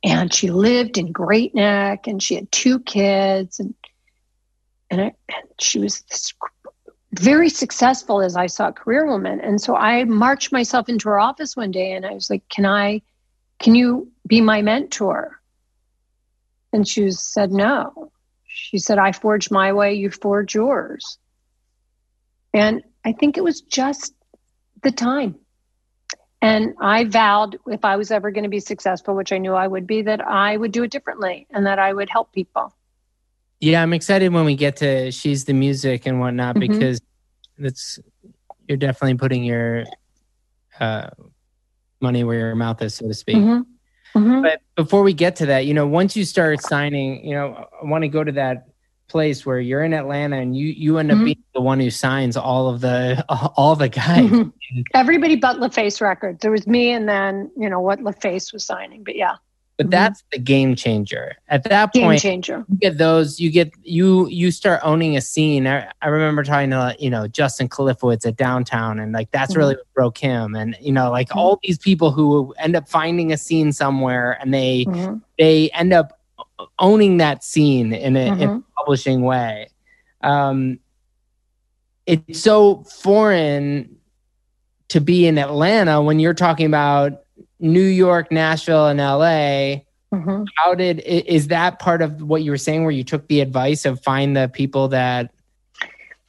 [0.05, 3.75] And she lived in Great Neck and she had two kids and,
[4.93, 6.33] and, I, and she was this
[7.19, 9.41] very successful as I saw a career woman.
[9.41, 12.67] And so I marched myself into her office one day and I was like, Can
[12.67, 13.03] I,
[13.59, 15.41] can you be my mentor?
[16.73, 18.13] And she said, No.
[18.47, 21.19] She said, I forged my way, you forge yours.
[22.53, 24.15] And I think it was just
[24.83, 25.37] the time.
[26.41, 29.67] And I vowed if I was ever going to be successful, which I knew I
[29.67, 32.73] would be, that I would do it differently and that I would help people.
[33.61, 36.73] Yeah, I'm excited when we get to she's the music and whatnot mm-hmm.
[36.73, 37.01] because
[37.59, 37.99] that's
[38.67, 39.85] you're definitely putting your
[40.79, 41.09] uh,
[42.01, 43.37] money where your mouth is, so to speak.
[43.37, 44.19] Mm-hmm.
[44.19, 44.43] Mm-hmm.
[44.43, 47.85] But before we get to that, you know, once you start signing, you know, I
[47.85, 48.69] want to go to that
[49.09, 51.25] place where you're in Atlanta and you you end up mm-hmm.
[51.25, 54.31] being the one who signs all of the all the guys.
[54.31, 54.81] Mm-hmm.
[54.95, 56.41] Everybody but LaFace Records.
[56.41, 59.05] There was me and then, you know, what LaFace was signing.
[59.05, 59.37] But yeah.
[59.79, 59.91] But mm-hmm.
[59.91, 61.37] that's the game changer.
[61.49, 62.65] At that game point, changer.
[62.69, 63.39] you get those.
[63.39, 65.69] You get you you start owning a scene.
[65.69, 69.61] I, I remember talking to you know Justin Kalifowitz at Downtown, and like that's mm-hmm.
[69.61, 70.57] really what broke him.
[70.57, 71.39] And you know like mm-hmm.
[71.39, 75.19] all these people who end up finding a scene somewhere, and they mm-hmm.
[75.39, 76.19] they end up
[76.81, 78.59] owning that scene in a, in a mm-hmm.
[78.77, 79.69] publishing way.
[80.23, 80.81] Um,
[82.05, 83.97] it's so foreign
[84.89, 87.21] to be in Atlanta when you're talking about
[87.61, 89.83] New York, Nashville, and LA.
[90.13, 90.45] Mm-hmm.
[90.57, 93.85] How did is that part of what you were saying, where you took the advice
[93.85, 95.33] of find the people that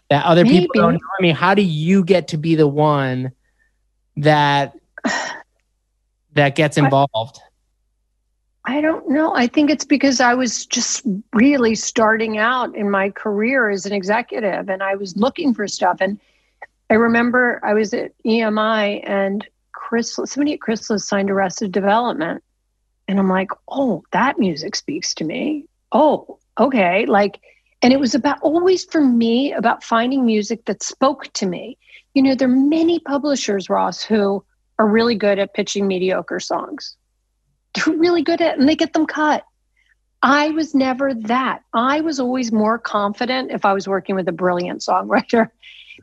[0.09, 0.61] that other Maybe.
[0.61, 0.99] people don't know?
[1.17, 3.31] I mean, how do you get to be the one
[4.17, 4.75] that
[6.33, 7.39] that gets involved?
[8.65, 9.33] I don't know.
[9.35, 13.93] I think it's because I was just really starting out in my career as an
[13.93, 15.97] executive and I was looking for stuff.
[16.01, 16.19] And
[16.89, 19.47] I remember I was at EMI and
[19.79, 22.43] Chrysalis, somebody at Chrysalis signed Arrested Development.
[23.07, 25.65] And I'm like, oh, that music speaks to me.
[25.91, 27.05] Oh, okay.
[27.05, 27.39] Like,
[27.81, 31.77] and it was about always for me about finding music that spoke to me.
[32.13, 34.43] You know, there are many publishers, Ross, who
[34.77, 36.95] are really good at pitching mediocre songs.
[37.73, 39.43] They're really good at, and they get them cut.
[40.21, 41.63] I was never that.
[41.73, 45.49] I was always more confident if I was working with a brilliant songwriter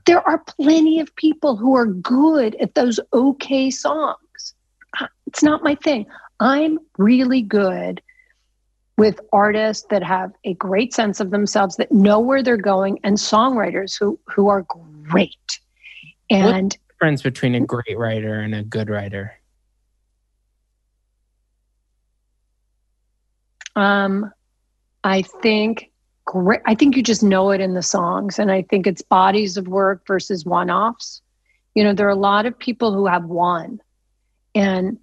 [0.06, 4.54] there are plenty of people who are good at those okay songs.
[5.26, 6.06] It's not my thing.
[6.40, 8.00] I'm really good
[8.96, 13.16] with artists that have a great sense of themselves, that know where they're going, and
[13.16, 15.60] songwriters who who are great.
[16.30, 19.32] And What's the difference between a great writer and a good writer?
[23.74, 24.32] Um,
[25.04, 25.90] I think
[26.26, 26.60] great.
[26.66, 28.38] I think you just know it in the songs.
[28.38, 31.22] And I think it's bodies of work versus one offs.
[31.74, 33.80] You know, there are a lot of people who have one.
[34.54, 34.98] And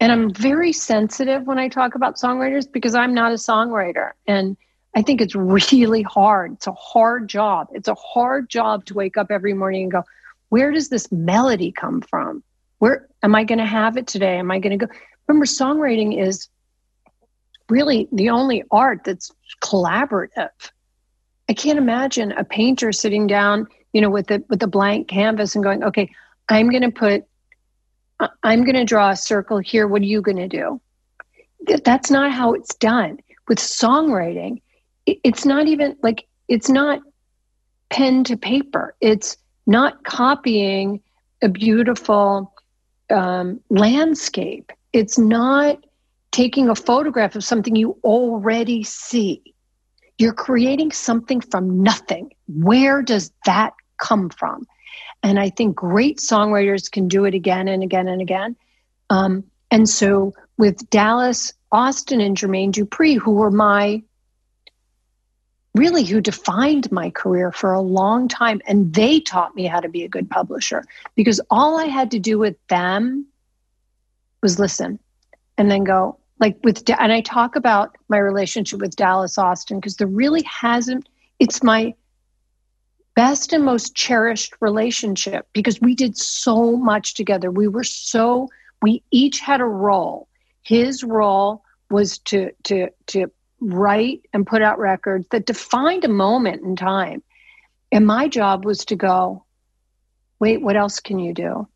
[0.00, 4.10] and I'm very sensitive when I talk about songwriters because I'm not a songwriter.
[4.26, 4.56] And
[4.94, 6.54] I think it's really hard.
[6.54, 7.68] It's a hard job.
[7.72, 10.04] It's a hard job to wake up every morning and go,
[10.48, 12.42] where does this melody come from?
[12.78, 14.36] Where am I going to have it today?
[14.36, 14.92] Am I going to go?
[15.26, 16.48] Remember, songwriting is
[17.68, 19.32] really the only art that's
[19.62, 20.50] collaborative.
[21.48, 25.54] I can't imagine a painter sitting down, you know, with the with the blank canvas
[25.54, 26.10] and going, "Okay,
[26.48, 27.24] I'm going to put
[28.42, 29.86] I'm going to draw a circle here.
[29.86, 30.80] What are you going to do?"
[31.84, 33.18] That's not how it's done.
[33.48, 34.62] With songwriting,
[35.06, 37.00] it's not even like it's not
[37.90, 38.94] pen to paper.
[39.00, 39.36] It's
[39.66, 41.00] not copying
[41.42, 42.52] a beautiful
[43.10, 44.72] um, landscape.
[44.92, 45.84] It's not
[46.34, 49.54] taking a photograph of something you already see.
[50.18, 52.32] You're creating something from nothing.
[52.48, 54.66] Where does that come from?
[55.22, 58.56] And I think great songwriters can do it again and again and again.
[59.10, 64.02] Um, and so with Dallas Austin and Jermaine Dupri, who were my
[65.72, 68.60] really who defined my career for a long time.
[68.66, 72.18] And they taught me how to be a good publisher because all I had to
[72.18, 73.26] do with them
[74.42, 74.98] was listen
[75.56, 79.96] and then go, like with, and I talk about my relationship with Dallas Austin because
[79.96, 81.94] there really hasn't, it's my
[83.14, 87.50] best and most cherished relationship because we did so much together.
[87.50, 88.50] We were so,
[88.82, 90.28] we each had a role.
[90.60, 93.30] His role was to, to, to
[93.62, 97.22] write and put out records that defined a moment in time.
[97.90, 99.46] And my job was to go,
[100.40, 101.66] wait, what else can you do?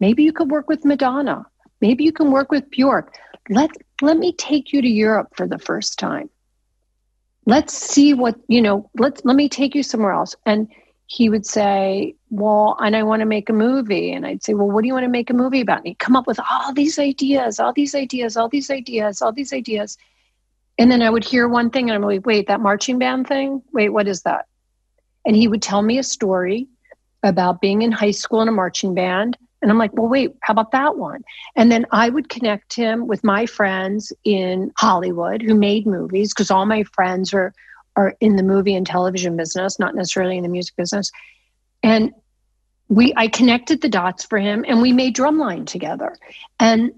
[0.00, 1.46] Maybe you could work with Madonna.
[1.80, 3.14] Maybe you can work with Bjork.
[3.48, 3.70] Let
[4.02, 6.28] let me take you to Europe for the first time.
[7.44, 10.34] Let's see what, you know, let's let me take you somewhere else.
[10.44, 10.68] And
[11.06, 14.12] he would say, Well, and I want to make a movie.
[14.12, 15.78] And I'd say, Well, what do you want to make a movie about?
[15.78, 19.32] And he'd come up with all these ideas, all these ideas, all these ideas, all
[19.32, 19.96] these ideas.
[20.78, 23.62] And then I would hear one thing and I'm like, wait, that marching band thing?
[23.72, 24.46] Wait, what is that?
[25.24, 26.68] And he would tell me a story
[27.22, 29.38] about being in high school in a marching band.
[29.62, 31.24] And I'm like, well, wait, how about that one?
[31.54, 36.50] And then I would connect him with my friends in Hollywood who made movies because
[36.50, 37.54] all my friends are,
[37.96, 41.10] are in the movie and television business, not necessarily in the music business.
[41.82, 42.12] And
[42.88, 46.16] we I connected the dots for him and we made drumline together.
[46.60, 46.92] And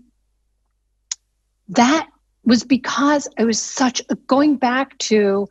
[1.68, 2.08] that
[2.44, 5.48] was because I was such going back to,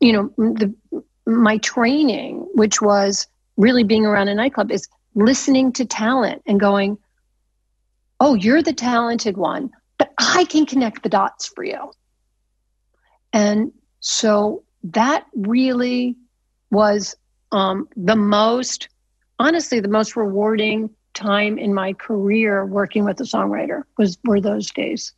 [0.00, 0.74] you know, the
[1.26, 6.98] my training, which was really being around a nightclub, is listening to talent and going,
[8.18, 11.92] "Oh, you're the talented one, but I can connect the dots for you."
[13.32, 16.16] And so that really
[16.70, 17.14] was
[17.52, 18.88] um, the most,
[19.38, 24.70] honestly, the most rewarding time in my career working with a songwriter was were those
[24.70, 25.12] days.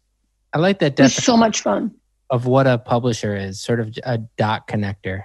[0.53, 0.99] I like that.
[0.99, 1.95] It's so much fun.
[2.31, 5.25] Of what a publisher is, sort of a dot connector.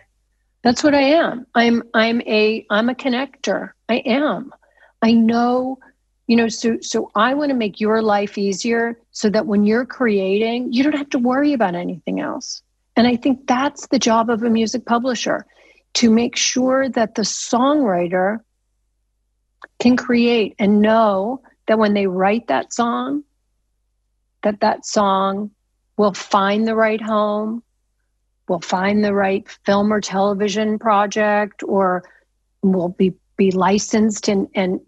[0.68, 1.48] That's what I am.
[1.56, 3.72] I'm I'm a I'm a connector.
[3.88, 4.52] I am.
[5.02, 5.80] I know,
[6.28, 9.86] you know, so so I want to make your life easier so that when you're
[9.86, 12.62] creating, you don't have to worry about anything else.
[12.98, 15.46] And I think that's the job of a music publisher
[15.94, 18.40] to make sure that the songwriter
[19.80, 23.24] can create and know that when they write that song,
[24.44, 25.52] that that song
[25.96, 27.64] will find the right home,
[28.48, 32.04] will find the right film or television project, or
[32.62, 34.80] we'll be be licensed and and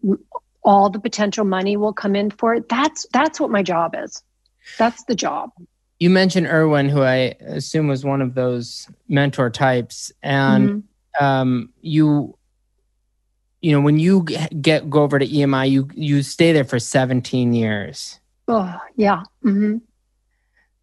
[0.64, 2.70] all the potential money will come in for it.
[2.70, 4.24] That's that's what my job is.
[4.78, 5.52] That's the job.
[6.00, 11.26] You mentioned Irwin, who I assume was one of those mentor types, and mm-hmm.
[11.26, 12.38] um, you
[13.62, 17.54] you know when you get go over to EMI, you you stay there for 17
[17.54, 18.20] years.
[18.48, 19.24] Oh, yeah.
[19.46, 19.78] Mm-hmm.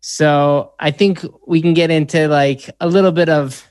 [0.09, 3.69] So I think we can get into like a little bit of,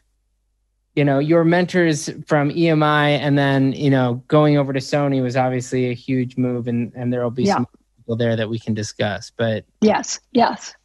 [0.93, 5.37] you know, your mentors from EMI and then, you know, going over to Sony was
[5.37, 7.53] obviously a huge move and, and there will be yeah.
[7.53, 9.31] some people there that we can discuss.
[9.37, 10.75] But yes, yes.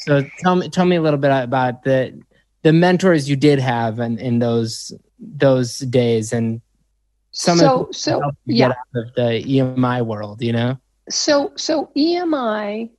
[0.00, 2.20] So tell me, tell me a little bit about the,
[2.60, 6.60] the mentors you did have in, in those, those days and
[7.30, 8.66] some so, of so, yeah.
[8.66, 10.78] out of the EMI world, you know?
[11.08, 12.90] So, so EMI,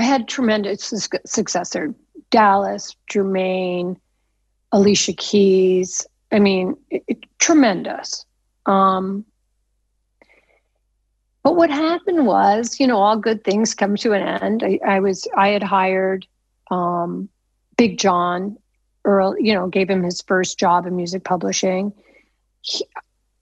[0.00, 1.94] I had tremendous success there.
[2.30, 3.98] Dallas, Jermaine,
[4.72, 6.06] Alicia Keys.
[6.32, 8.24] I mean, it, it, tremendous.
[8.64, 9.26] Um,
[11.42, 14.62] but what happened was, you know, all good things come to an end.
[14.62, 16.26] I, I was, I had hired
[16.70, 17.28] um,
[17.76, 18.56] Big John
[19.04, 21.92] Earl, you know, gave him his first job in music publishing.
[22.62, 22.86] He,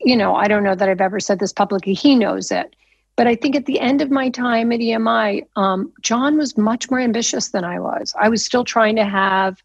[0.00, 1.94] you know, I don't know that I've ever said this publicly.
[1.94, 2.74] He knows it.
[3.18, 6.88] But I think at the end of my time at EMI, um, John was much
[6.88, 8.14] more ambitious than I was.
[8.16, 9.60] I was still trying to have,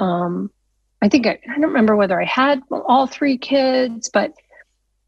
[0.00, 0.50] um,
[1.00, 4.34] I think I, I don't remember whether I had all three kids, but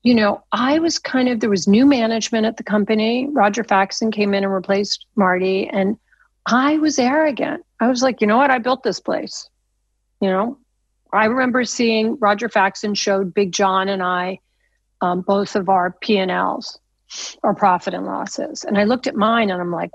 [0.05, 3.27] you know, I was kind of there was new management at the company.
[3.33, 5.99] Roger Faxon came in and replaced Marty, and
[6.47, 7.64] I was arrogant.
[7.81, 8.53] I was like, you know what?
[8.53, 9.49] I built this place.
[10.20, 10.59] You know,
[11.12, 14.39] I remember seeing Roger Faxon showed Big John and I
[15.01, 16.79] um, both of our P and Ls
[17.43, 18.65] or profit and losses.
[18.65, 19.91] And I looked at mine and I'm like,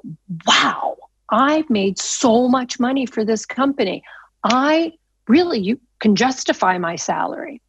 [0.45, 0.95] wow,
[1.29, 4.03] I've made so much money for this company.
[4.43, 4.93] I
[5.27, 7.61] really you can justify my salary.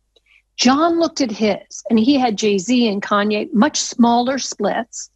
[0.56, 5.10] John looked at his and he had Jay-Z and Kanye, much smaller splits,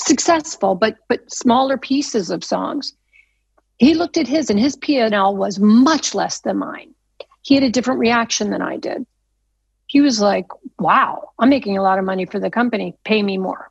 [0.00, 2.94] successful, but but smaller pieces of songs.
[3.78, 6.94] He looked at his and his P&L was much less than mine.
[7.42, 9.06] He had a different reaction than I did.
[9.88, 10.46] He was like,
[10.78, 12.94] wow, I'm making a lot of money for the company.
[13.04, 13.70] Pay me more.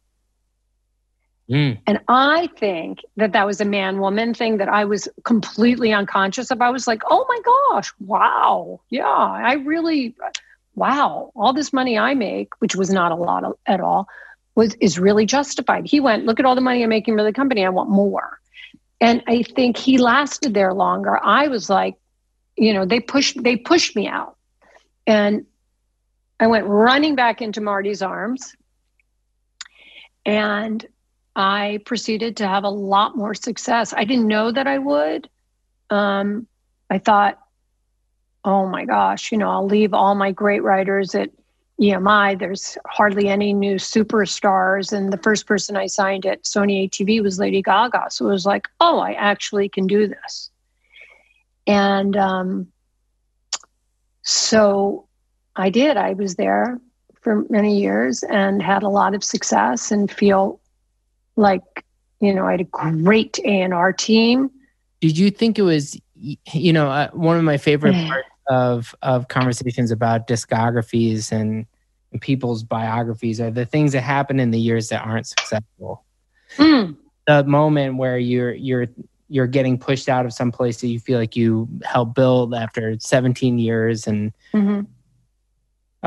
[1.50, 1.80] Mm.
[1.88, 6.52] And I think that that was a man woman thing that I was completely unconscious
[6.52, 6.62] of.
[6.62, 7.40] I was like, oh my
[7.72, 8.82] gosh, wow.
[8.90, 10.16] Yeah, I really,
[10.76, 14.10] wow, all this money I make, which was not a lot of, at all,
[14.56, 15.86] was is really justified.
[15.86, 17.64] He went, look at all the money I'm making for the company.
[17.64, 18.40] I want more.
[19.00, 21.18] And I think he lasted there longer.
[21.24, 21.96] I was like,
[22.58, 24.36] you know, they pushed they pushed me out.
[25.06, 25.46] And
[26.40, 28.56] I went running back into Marty's arms.
[30.26, 30.86] And
[31.36, 33.94] I proceeded to have a lot more success.
[33.94, 35.30] I didn't know that I would.
[35.90, 36.48] Um,
[36.90, 37.40] I thought,
[38.44, 41.30] oh my gosh, you know, I'll leave all my great writers at
[41.80, 42.40] EMI.
[42.40, 44.92] There's hardly any new superstars.
[44.92, 48.08] And the first person I signed at Sony ATV was Lady Gaga.
[48.10, 50.50] So it was like, oh, I actually can do this.
[51.68, 52.68] And um,
[54.24, 55.07] so
[55.58, 55.98] I did.
[55.98, 56.80] I was there
[57.22, 60.62] for many years and had a lot of success and feel
[61.36, 61.84] like
[62.20, 64.50] you know i had a great a&r team
[65.02, 69.28] did you think it was you know uh, one of my favorite parts of of
[69.28, 71.66] conversations about discographies and,
[72.12, 76.06] and, people's biographies are the things that happen in the years that aren't successful
[76.56, 76.96] mm.
[77.28, 78.88] the moment where you're you're
[79.30, 82.96] you're getting pushed out of some place that you feel like you helped build after
[82.98, 84.82] 17 years and mm-hmm.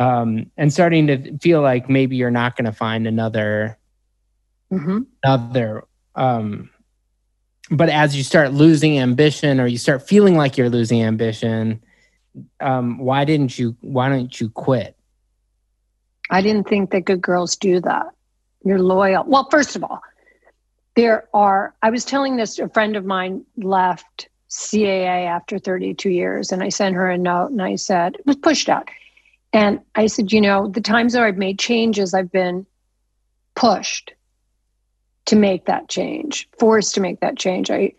[0.01, 3.79] Um and starting to feel like maybe you're not going to find another
[4.73, 5.01] mm-hmm.
[5.23, 5.85] another
[6.17, 6.71] um
[7.71, 11.81] but as you start losing ambition or you start feeling like you're losing ambition
[12.61, 14.97] um why didn't you why don't you quit?
[16.33, 18.07] I didn't think that good girls do that.
[18.65, 19.25] You're loyal.
[19.27, 20.01] Well first of all
[20.97, 26.53] there are i was telling this a friend of mine left caa after 32 years
[26.53, 28.89] and i sent her a note and i said it was pushed out
[29.53, 32.67] and i said you know the times that i've made changes i've been
[33.55, 34.15] pushed
[35.27, 37.71] to make that change, forced to make that change.
[37.71, 37.93] I,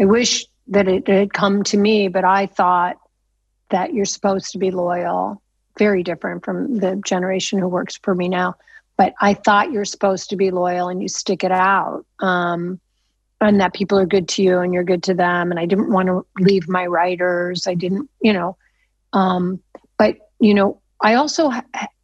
[0.00, 2.96] I wish that it, had come to me, but I thought
[3.70, 5.42] that you're supposed to be loyal.
[5.78, 8.54] Very different from the generation who works for me now.
[8.96, 12.04] But I thought you're supposed to be loyal and you stick it out.
[12.20, 12.80] Um,
[13.42, 15.50] and that people are good to you and you're good to them.
[15.50, 17.66] And I didn't want to leave my writers.
[17.66, 18.56] I didn't, you know.
[19.12, 19.60] Um,
[19.98, 21.50] but, you know, I also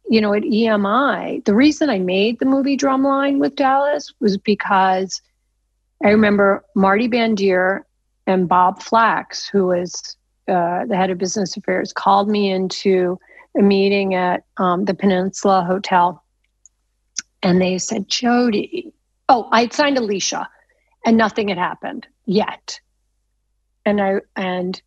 [0.09, 5.21] you know, at EMI, the reason I made the movie Drumline with Dallas was because
[6.03, 7.81] I remember Marty Bandier
[8.25, 10.15] and Bob Flax, who was
[10.47, 13.19] uh, the head of business affairs, called me into
[13.57, 16.23] a meeting at um, the Peninsula Hotel.
[17.43, 18.93] And they said, Jody,
[19.27, 20.47] oh, I'd signed Alicia
[21.05, 22.79] and nothing had happened yet.
[23.85, 24.81] And I, and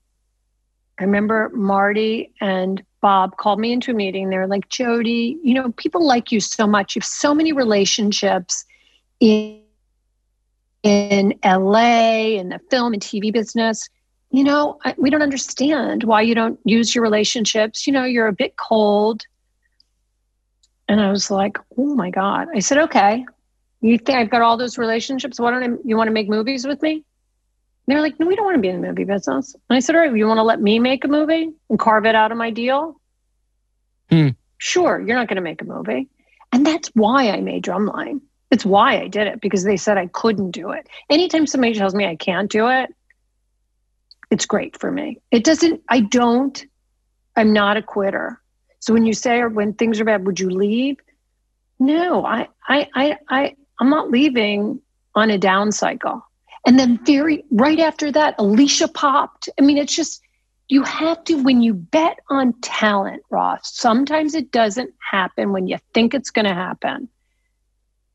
[0.99, 4.29] I remember Marty and Bob called me into a meeting.
[4.29, 6.95] They were like, Jody, you know, people like you so much.
[6.95, 8.65] You have so many relationships
[9.21, 9.61] in
[10.83, 13.89] in LA in the film and TV business.
[14.31, 17.87] You know, I, we don't understand why you don't use your relationships.
[17.87, 19.23] You know, you're a bit cold.
[20.89, 22.49] And I was like, oh my God.
[22.55, 23.25] I said, okay,
[23.81, 25.39] you think I've got all those relationships?
[25.39, 27.05] Why don't I, you want to make movies with me?
[27.91, 29.55] They're like, no, we don't want to be in the movie business.
[29.69, 32.07] And I said, all right, you want to let me make a movie and carve
[32.07, 33.01] it out of my deal?
[34.11, 34.29] Hmm.
[34.59, 36.09] Sure, you're not going to make a movie.
[36.53, 38.21] And that's why I made Drumline.
[38.51, 40.89] It's why I did it because they said I couldn't do it.
[41.09, 42.93] Anytime somebody tells me I can't do it,
[44.31, 45.19] it's great for me.
[45.31, 46.65] It doesn't, I don't,
[47.37, 48.41] I'm not a quitter.
[48.81, 50.97] So when you say, or when things are bad, would you leave?
[51.79, 54.81] No, I, I, I, I, I'm not leaving
[55.15, 56.25] on a down cycle.
[56.67, 59.49] And then very right after that, Alicia popped.
[59.59, 60.21] I mean, it's just
[60.69, 63.75] you have to when you bet on talent, Ross.
[63.75, 67.09] Sometimes it doesn't happen when you think it's going to happen,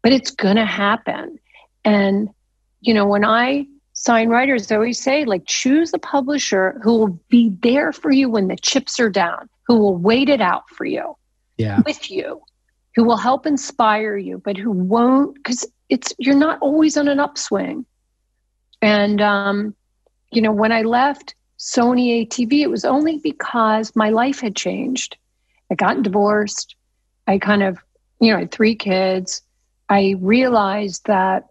[0.01, 1.39] but it's going to happen.
[1.83, 2.29] And
[2.81, 7.19] you know, when I sign writers, I always say, like, choose a publisher who will
[7.29, 10.85] be there for you when the chips are down, who will wait it out for
[10.85, 11.17] you,
[11.57, 12.41] yeah, with you,
[12.95, 17.19] who will help inspire you, but who won't because it's you're not always on an
[17.19, 17.85] upswing.
[18.85, 19.73] And, um,
[20.31, 25.17] you know, when I left Sony ATV, it was only because my life had changed.
[25.71, 26.75] I got divorced.
[27.25, 27.79] I kind of,
[28.19, 29.41] you know, I had three kids.
[29.89, 31.47] I realized that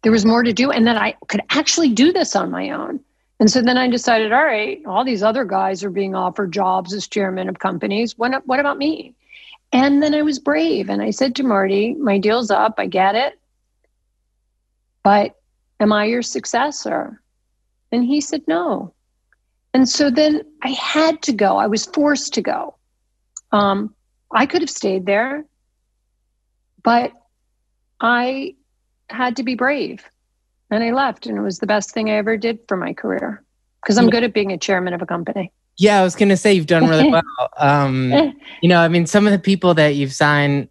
[0.00, 3.00] there was more to do and that I could actually do this on my own.
[3.38, 6.94] And so then I decided, all right, all these other guys are being offered jobs
[6.94, 8.16] as chairman of companies.
[8.16, 9.14] What, what about me?
[9.70, 12.76] And then I was brave and I said to Marty, my deal's up.
[12.78, 13.38] I get it.
[15.02, 15.36] But
[15.82, 17.20] am I your successor?
[17.90, 18.94] And he said, no.
[19.74, 21.56] And so then I had to go.
[21.56, 22.76] I was forced to go.
[23.50, 23.94] Um,
[24.30, 25.44] I could have stayed there,
[26.82, 27.12] but
[28.00, 28.54] I
[29.10, 30.04] had to be brave.
[30.70, 33.42] And I left, and it was the best thing I ever did for my career
[33.82, 35.52] because I'm good at being a chairman of a company.
[35.76, 37.22] Yeah, I was going to say you've done really well.
[37.58, 38.12] Um,
[38.62, 40.68] you know, I mean, some of the people that you've signed,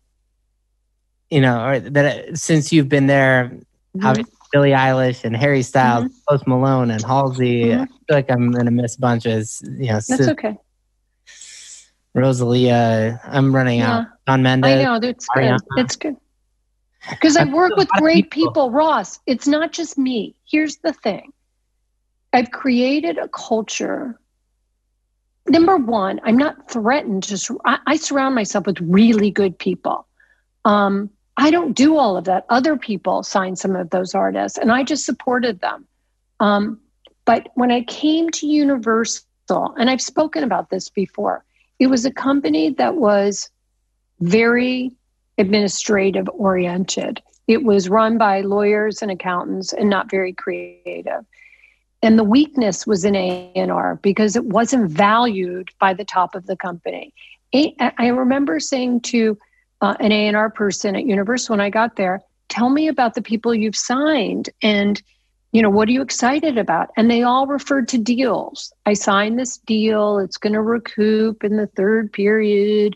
[1.30, 3.51] you know, or that since you've been there,
[3.95, 4.05] mm-hmm.
[4.05, 6.18] obviously Billie Eilish and Harry Styles, mm-hmm.
[6.30, 7.66] Post Malone and Halsey.
[7.66, 7.82] Mm-hmm.
[7.82, 9.62] I feel like I'm to miss bunches.
[9.80, 10.58] You know, that's okay.
[12.14, 13.22] Rosalia.
[13.24, 13.99] I'm running yeah.
[13.99, 14.08] out.
[14.28, 14.72] Shawn Mendes.
[14.72, 14.95] I know.
[14.95, 15.60] It's good.
[15.78, 16.16] It's good.
[17.10, 18.52] Because I work with great people.
[18.52, 19.20] people, Ross.
[19.26, 20.36] It's not just me.
[20.45, 21.32] Here's the thing
[22.34, 24.20] I've created a culture.
[25.47, 30.06] Number one, I'm not threatened to, I, I surround myself with really good people.
[30.66, 31.10] Um,
[31.42, 32.46] I don't do all of that.
[32.50, 35.88] Other people signed some of those artists, and I just supported them.
[36.39, 36.80] Um,
[37.26, 41.44] but when I came to Universal, and I've spoken about this before,
[41.80, 43.50] it was a company that was
[44.20, 44.92] very
[45.39, 47.24] administrative oriented.
[47.48, 51.26] It was run by lawyers and accountants and not very creative.
[52.04, 56.56] And the weakness was in A&R because it wasn't valued by the top of the
[56.56, 57.16] company.
[57.52, 59.39] I remember saying to
[59.82, 63.53] uh, an A&R person at Universal when I got there, tell me about the people
[63.53, 65.01] you've signed and
[65.51, 66.91] you know what are you excited about?
[66.95, 68.71] And they all referred to deals.
[68.86, 70.19] I signed this deal.
[70.19, 72.95] It's going to recoup in the third period.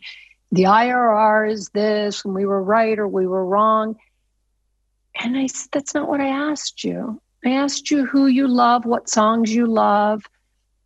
[0.52, 3.98] The irr is this and we were right or we were wrong.
[5.22, 7.22] And i said that's not what i asked you.
[7.46, 10.24] I asked you who you love what songs you love.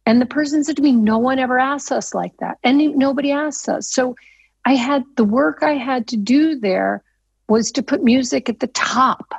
[0.05, 2.57] And the person said to me no one ever asks us like that.
[2.63, 3.91] And nobody asks us.
[3.91, 4.15] So
[4.66, 7.03] I had the work I had to do there
[7.47, 9.34] was to put music at the top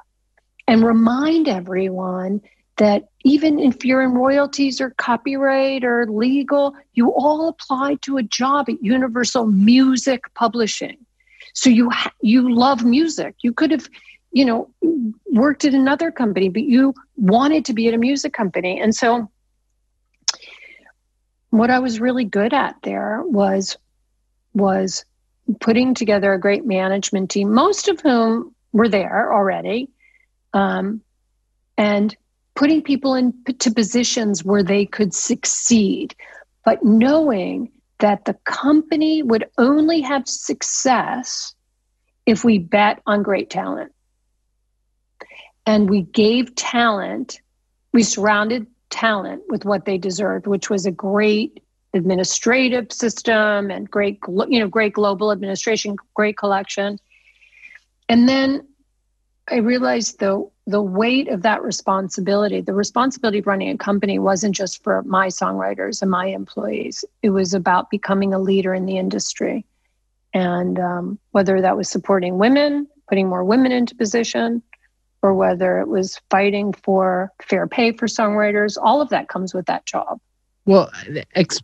[0.66, 2.40] and remind everyone
[2.76, 8.22] that even if you're in royalties or copyright or legal, you all apply to a
[8.22, 10.96] job at Universal Music Publishing.
[11.52, 13.34] So you ha- you love music.
[13.42, 13.88] You could have,
[14.32, 14.70] you know,
[15.30, 18.80] worked at another company, but you wanted to be at a music company.
[18.80, 19.30] And so
[21.50, 23.76] what I was really good at there was
[24.54, 25.04] was
[25.54, 29.90] putting together a great management team, most of whom were there already,
[30.52, 31.00] um,
[31.76, 32.16] and
[32.54, 36.14] putting people into positions where they could succeed,
[36.64, 37.70] but knowing
[38.00, 41.54] that the company would only have success
[42.26, 43.92] if we bet on great talent.
[45.66, 47.40] And we gave talent,
[47.92, 51.62] we surrounded talent with what they deserved, which was a great
[51.92, 56.98] administrative system and great you know great global administration great collection.
[58.08, 58.66] And then
[59.48, 64.54] i realized the the weight of that responsibility the responsibility of running a company wasn't
[64.54, 67.04] just for my songwriters and my employees.
[67.22, 69.64] It was about becoming a leader in the industry.
[70.32, 74.62] And um, whether that was supporting women putting more women into position
[75.20, 79.66] or whether it was fighting for fair pay for songwriters all of that comes with
[79.66, 80.20] that job
[80.70, 80.88] well,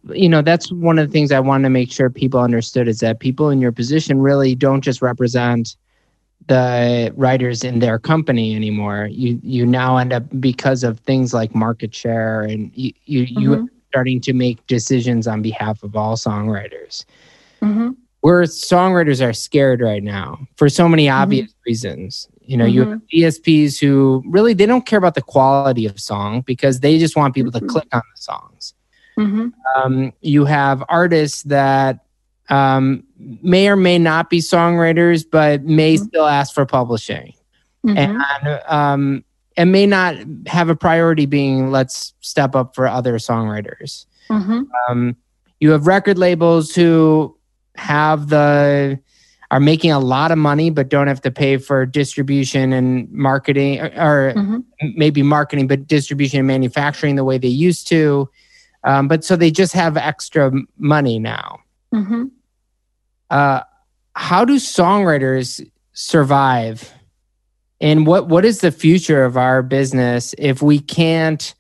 [0.09, 2.99] you know, that's one of the things I want to make sure people understood is
[2.99, 5.77] that people in your position really don't just represent
[6.49, 9.07] the writers in their company anymore.
[9.09, 13.41] You you now end up because of things like market share and you you, mm-hmm.
[13.41, 17.05] you starting to make decisions on behalf of all songwriters.
[17.63, 17.91] Mm-hmm.
[18.23, 21.23] Where songwriters are scared right now for so many mm-hmm.
[21.23, 21.71] obvious mm-hmm.
[21.71, 22.29] reasons.
[22.41, 23.23] You know, you have mm-hmm.
[23.23, 27.37] DSPs who really they don't care about the quality of song because they just want
[27.37, 27.69] people to mm-hmm.
[27.69, 28.75] click on the songs.
[29.19, 29.49] Mm-hmm.
[29.77, 32.01] Um, you have artists that
[32.49, 36.05] um, may or may not be songwriters, but may mm-hmm.
[36.05, 37.35] still ask for publishing,
[37.85, 37.97] mm-hmm.
[37.97, 39.25] and um,
[39.57, 44.07] and may not have a priority being let's step up for other songwriters.
[44.31, 44.63] Mm-hmm.
[44.89, 45.17] Um,
[45.61, 47.37] you have record labels who
[47.77, 48.99] have the
[49.51, 53.81] are making a lot of money but don't have to pay for distribution and marketing
[53.81, 54.59] or, mm-hmm.
[54.97, 58.29] maybe marketing but distribution and manufacturing the way they used to
[58.87, 61.59] um, but so they just have extra money now.
[61.93, 62.27] Mm-hmm.
[63.29, 63.61] Uh,
[64.15, 66.93] how do songwriters survive?
[67.81, 71.53] And what what is the future of our business if we can't?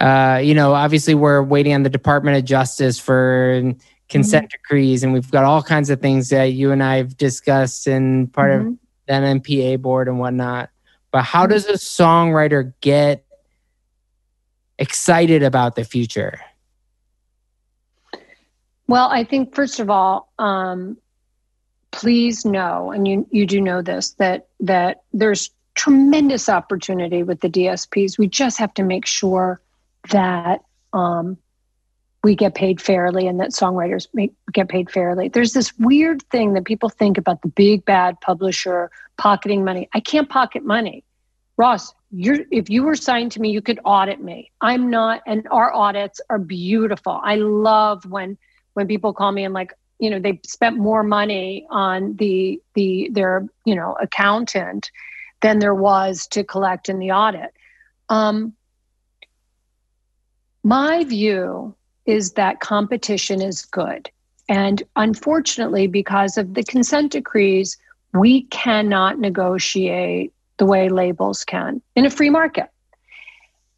[0.00, 3.74] Uh, you know, obviously we're waiting on the Department of Justice for
[4.08, 4.56] consent mm-hmm.
[4.62, 8.28] decrees, and we've got all kinds of things that you and I have discussed in
[8.28, 8.68] part mm-hmm.
[8.68, 10.70] of the NMPA board and whatnot.
[11.10, 11.52] But how mm-hmm.
[11.52, 13.24] does a songwriter get
[14.78, 16.40] excited about the future?
[18.86, 20.98] Well, I think first of all, um,
[21.90, 27.48] please know, and you you do know this that that there's tremendous opportunity with the
[27.48, 28.18] DSPs.
[28.18, 29.60] We just have to make sure
[30.10, 30.62] that
[30.92, 31.36] um,
[32.22, 35.28] we get paid fairly and that songwriters make, get paid fairly.
[35.28, 39.88] There's this weird thing that people think about the big bad publisher pocketing money.
[39.92, 41.04] I can't pocket money.
[41.56, 44.52] Ross, you're, if you were signed to me, you could audit me.
[44.60, 47.20] I'm not, and our audits are beautiful.
[47.22, 48.38] I love when
[48.74, 53.08] when people call me and like, you know, they spent more money on the the
[53.12, 54.90] their you know accountant
[55.40, 57.52] than there was to collect in the audit.
[58.08, 58.54] Um,
[60.62, 61.74] my view
[62.06, 64.10] is that competition is good.
[64.48, 67.78] And unfortunately, because of the consent decrees,
[68.12, 72.68] we cannot negotiate the way labels can in a free market.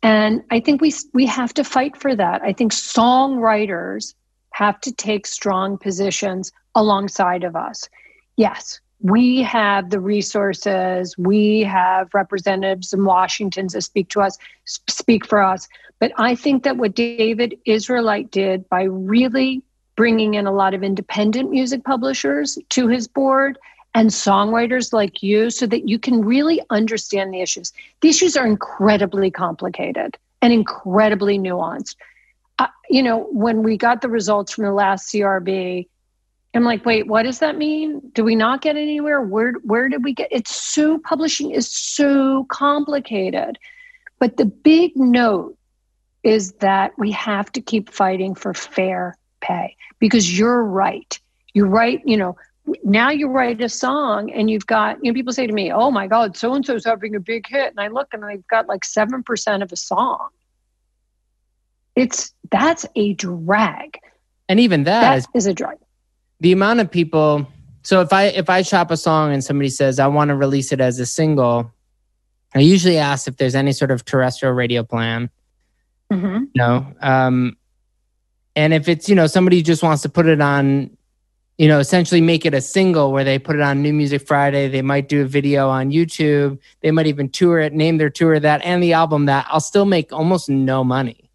[0.02, 2.42] And I think we, we have to fight for that.
[2.42, 4.14] I think songwriters
[4.50, 7.88] have to take strong positions alongside of us.
[8.36, 15.26] Yes, we have the resources, we have representatives in Washington to speak to us, speak
[15.26, 15.68] for us.
[15.98, 19.62] But I think that what David Israelite did by really
[19.96, 23.58] bringing in a lot of independent music publishers to his board
[23.96, 27.72] and songwriters like you so that you can really understand the issues.
[28.02, 31.96] The issues are incredibly complicated and incredibly nuanced.
[32.58, 35.88] Uh, you know, when we got the results from the last CRB,
[36.54, 38.02] I'm like, wait, what does that mean?
[38.12, 39.22] Do we not get anywhere?
[39.22, 40.28] Where where did we get?
[40.30, 43.58] It's so publishing is so complicated.
[44.18, 45.56] But the big note
[46.22, 51.18] is that we have to keep fighting for fair pay because you're right.
[51.54, 52.36] You're right, you know,
[52.82, 55.90] now you write a song and you've got, you know, people say to me, oh
[55.90, 57.70] my God, so and so's having a big hit.
[57.70, 60.28] And I look and I've got like 7% of a song.
[61.94, 63.98] It's that's a drag.
[64.48, 65.78] And even that, that is, is a drag
[66.40, 67.46] the amount of people
[67.82, 70.72] so if i if i shop a song and somebody says i want to release
[70.72, 71.70] it as a single
[72.54, 75.30] i usually ask if there's any sort of terrestrial radio plan
[76.12, 76.44] mm-hmm.
[76.54, 77.56] no um
[78.54, 80.95] and if it's you know somebody just wants to put it on
[81.58, 84.68] you know essentially make it a single where they put it on new music friday
[84.68, 88.38] they might do a video on youtube they might even tour it name their tour
[88.38, 91.26] that and the album that i'll still make almost no money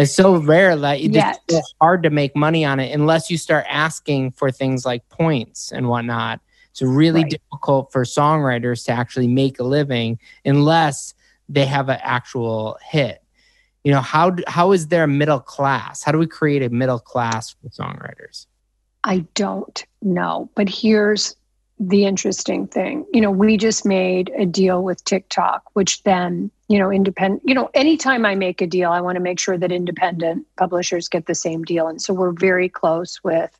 [0.00, 3.66] it's so rare that it's so hard to make money on it unless you start
[3.68, 6.40] asking for things like points and whatnot.
[6.70, 7.30] It's really right.
[7.30, 11.14] difficult for songwriters to actually make a living unless
[11.48, 13.22] they have an actual hit.
[13.84, 16.02] You know, how how is there a middle class?
[16.02, 18.46] How do we create a middle class for songwriters?
[19.04, 21.34] I don't know, but here's
[21.78, 23.06] the interesting thing.
[23.12, 27.54] You know, we just made a deal with TikTok, which then you know independent you
[27.54, 31.26] know anytime i make a deal i want to make sure that independent publishers get
[31.26, 31.88] the same deal.
[31.88, 33.50] And so we're very close with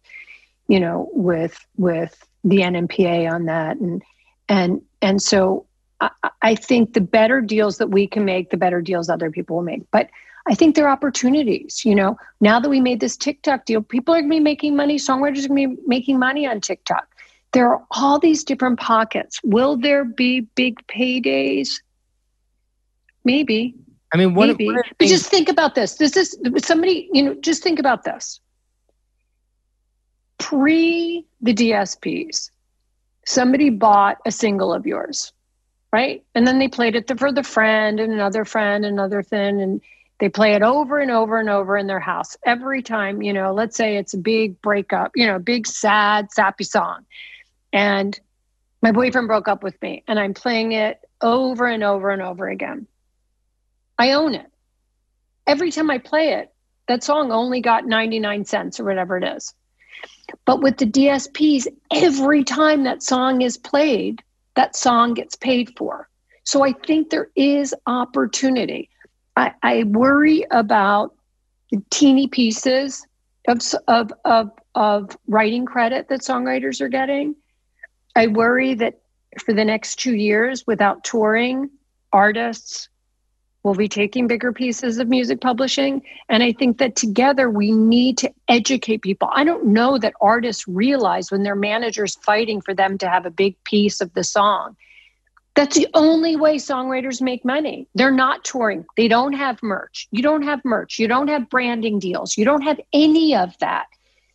[0.69, 3.77] you know with with the nmpa on that.
[3.79, 4.03] And
[4.49, 5.67] and and so
[6.01, 6.11] I,
[6.43, 9.63] I think the better deals that we can make the better deals other people will
[9.63, 9.83] make.
[9.91, 10.11] But
[10.49, 11.85] I think there are opportunities.
[11.85, 14.77] You know, now that we made this TikTok deal, people are going to be making
[14.77, 14.97] money.
[14.97, 17.07] Songwriters are going to be making money on TikTok.
[17.53, 19.41] There are all these different pockets.
[19.43, 21.81] Will there be big paydays?
[23.25, 23.75] Maybe.
[24.13, 24.67] I mean, what, Maybe.
[24.67, 25.95] What but just think about this.
[25.97, 28.41] This is somebody, you know, just think about this.
[30.39, 32.51] Pre the DSPs,
[33.27, 35.33] somebody bought a single of yours,
[35.93, 36.25] right?
[36.35, 39.81] And then they played it for the friend and another friend, another thing, and
[40.21, 43.53] they play it over and over and over in their house every time, you know,
[43.53, 47.07] let's say it's a big breakup, you know, big sad, sappy song.
[47.73, 48.19] And
[48.83, 52.49] my boyfriend broke up with me, and I'm playing it over and over and over
[52.49, 52.87] again.
[53.99, 54.47] I own it.
[55.47, 56.53] Every time I play it,
[56.87, 59.55] that song only got 99 cents or whatever it is.
[60.45, 64.23] But with the DSPs, every time that song is played,
[64.55, 66.09] that song gets paid for.
[66.45, 68.91] So I think there is opportunity.
[69.37, 71.15] I, I worry about
[71.71, 73.07] the teeny pieces
[73.49, 77.35] of, of, of, of writing credit that songwriters are getting.
[78.17, 79.01] I worry that
[79.45, 81.71] for the next two years, without touring,
[82.13, 82.89] artists
[83.63, 86.03] We'll be taking bigger pieces of music publishing.
[86.31, 89.29] And I think that together we need to educate people.
[89.33, 93.31] I don't know that artists realize when their manager's fighting for them to have a
[93.31, 94.77] big piece of the song.
[95.61, 97.87] That's the only way songwriters make money.
[97.95, 98.87] They're not touring.
[98.97, 100.09] They don't have merch.
[100.11, 100.99] You don't have merch.
[100.99, 102.39] You don't have branding deals.
[102.39, 103.85] You don't have any of that.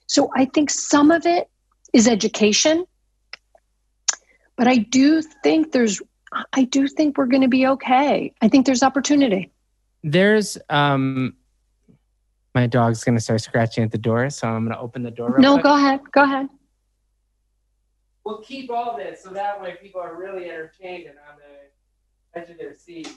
[0.06, 1.50] So I think some of it
[1.94, 2.86] is education.
[4.56, 6.00] But I do think there's
[6.54, 8.32] I do think we're going to be okay.
[8.44, 9.52] I think there's opportunity.
[10.04, 11.36] there's um
[12.54, 15.40] my dog's gonna start scratching at the door, so I'm gonna open the door.
[15.40, 15.64] no, quick.
[15.64, 16.02] go ahead.
[16.12, 16.48] Go ahead.
[18.26, 22.50] We'll keep all this so that way people are really entertained and on the edge
[22.50, 23.08] of their seat.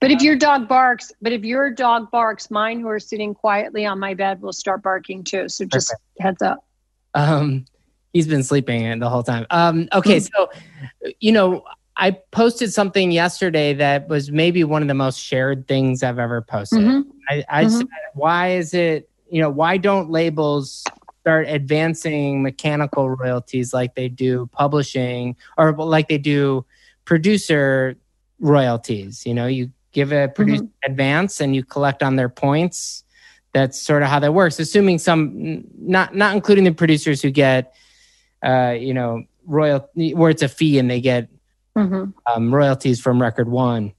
[0.00, 3.86] But if your dog barks, but if your dog barks, mine who are sitting quietly
[3.86, 5.48] on my bed will start barking too.
[5.48, 6.02] So just Perfect.
[6.20, 6.66] heads up.
[7.14, 7.64] Um,
[8.12, 9.46] he's been sleeping the whole time.
[9.50, 10.50] Um, okay, so
[11.20, 11.64] you know,
[11.96, 16.42] I posted something yesterday that was maybe one of the most shared things I've ever
[16.42, 16.80] posted.
[16.80, 17.10] Mm-hmm.
[17.30, 17.76] I, I mm-hmm.
[17.76, 20.84] said, why is it, you know, why don't labels
[21.24, 26.66] start advancing mechanical royalties like they do publishing or like they do
[27.06, 27.96] producer
[28.40, 29.24] royalties?
[29.24, 30.90] You know, you give a producer mm-hmm.
[30.92, 33.04] advance and you collect on their points.
[33.54, 37.72] That's sort of how that works, assuming some, not not including the producers who get,
[38.44, 41.30] uh, you know, royal where it's a fee and they get
[41.74, 42.10] mm-hmm.
[42.30, 43.94] um, royalties from record one.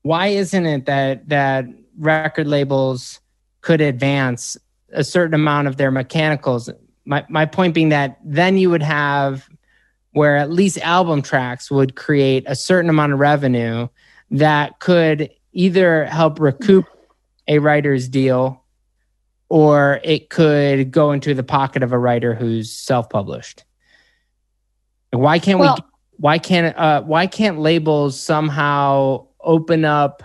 [0.00, 1.66] Why isn't it that that
[1.98, 3.20] record labels
[3.60, 4.56] could advance
[4.94, 6.70] a certain amount of their mechanicals?
[7.04, 9.48] My my point being that then you would have
[10.12, 13.88] where at least album tracks would create a certain amount of revenue
[14.30, 16.86] that could either help recoup
[17.48, 18.64] a writer's deal
[19.48, 23.64] or it could go into the pocket of a writer who's self-published.
[25.10, 25.84] Why can't well, we
[26.16, 30.22] why can't uh, why can't labels somehow open up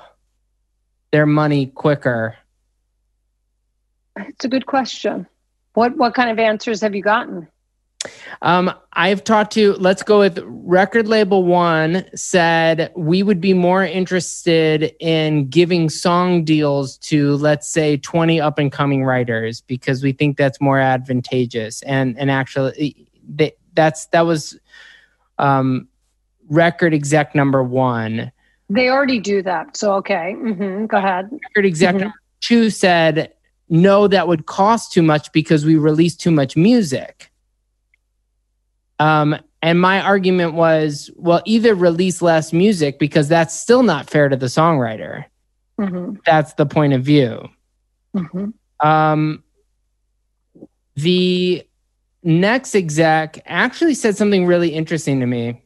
[1.12, 2.38] their money quicker?
[4.28, 5.28] It's a good question.
[5.74, 7.48] What what kind of answers have you gotten?
[8.42, 13.84] Um, I've talked to, let's go with record label one said we would be more
[13.84, 20.14] interested in giving song deals to, let's say, 20 up and coming writers because we
[20.14, 21.82] think that's more advantageous.
[21.84, 24.58] And, and actually, they, that's, that was
[25.38, 25.88] um,
[26.48, 28.32] record exec number one.
[28.70, 29.76] They already do that.
[29.76, 30.36] So, okay.
[30.38, 30.86] Mm-hmm.
[30.86, 31.30] Go ahead.
[31.32, 32.04] Record exec mm-hmm.
[32.04, 33.34] number two said,
[33.70, 37.32] no, that would cost too much because we release too much music.
[39.00, 44.30] Um, and my argument was, well, either release less music because that's still not fair
[44.30, 45.26] to the songwriter.
[45.80, 46.16] Mm-hmm.
[46.26, 47.50] That's the point of view.
[48.16, 48.88] Mm-hmm.
[48.88, 49.44] Um,
[50.96, 51.66] the
[52.24, 55.62] next exec actually said something really interesting to me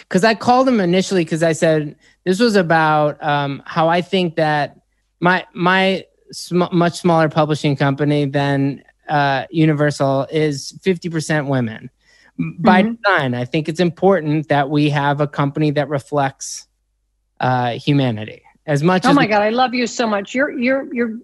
[0.00, 4.36] because I called him initially because I said this was about um, how I think
[4.36, 4.80] that
[5.20, 6.04] my my
[6.34, 11.90] sm- much smaller publishing company than uh, Universal is fifty percent women
[12.38, 12.94] by mm-hmm.
[12.94, 13.34] design.
[13.34, 16.66] I think it's important that we have a company that reflects
[17.40, 19.04] uh, humanity as much.
[19.04, 20.34] As Oh my god, I love you so much.
[20.34, 21.18] You're you're you're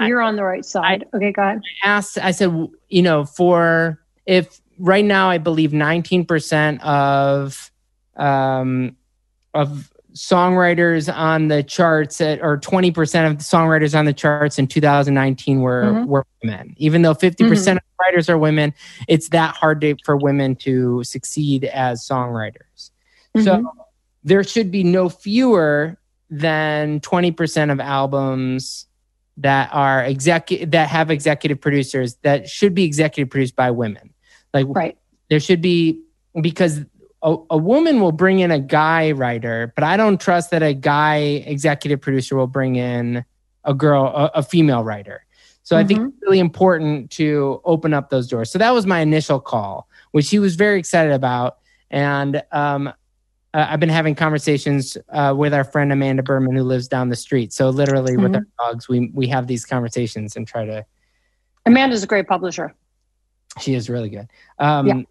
[0.00, 1.04] you're I, on the right side.
[1.12, 1.62] I, okay, go ahead.
[1.82, 2.18] I asked.
[2.18, 7.70] I said, you know, for if right now I believe 19% of
[8.16, 8.96] um,
[9.54, 14.66] of songwriters on the charts at, or 20% of the songwriters on the charts in
[14.66, 16.04] 2019 were mm-hmm.
[16.06, 17.70] were women even though 50% mm-hmm.
[17.76, 18.74] of writers are women
[19.08, 22.90] it's that hard to, for women to succeed as songwriters
[23.36, 23.42] mm-hmm.
[23.42, 23.64] so
[24.24, 25.98] there should be no fewer
[26.30, 28.86] than 20% of albums
[29.38, 34.12] that are executive that have executive producers that should be executive produced by women
[34.52, 34.98] like right
[35.30, 35.98] there should be
[36.42, 36.80] because
[37.22, 40.74] a, a woman will bring in a guy writer, but I don't trust that a
[40.74, 41.16] guy
[41.46, 43.24] executive producer will bring in
[43.64, 45.24] a girl, a, a female writer.
[45.62, 45.84] So mm-hmm.
[45.84, 46.08] I think mm-hmm.
[46.08, 48.50] it's really important to open up those doors.
[48.50, 51.58] So that was my initial call, which he was very excited about.
[51.90, 52.92] And um,
[53.54, 57.52] I've been having conversations uh, with our friend Amanda Berman, who lives down the street.
[57.52, 58.22] So literally, mm-hmm.
[58.22, 60.84] with our dogs, we we have these conversations and try to.
[61.66, 62.74] Amanda's a great publisher.
[63.60, 64.28] She is really good.
[64.58, 65.02] Um, yeah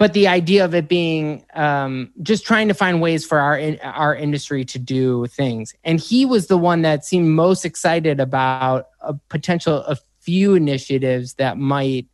[0.00, 3.78] but the idea of it being um, just trying to find ways for our in,
[3.80, 5.74] our industry to do things.
[5.84, 11.34] And he was the one that seemed most excited about a potential a few initiatives
[11.34, 12.06] that might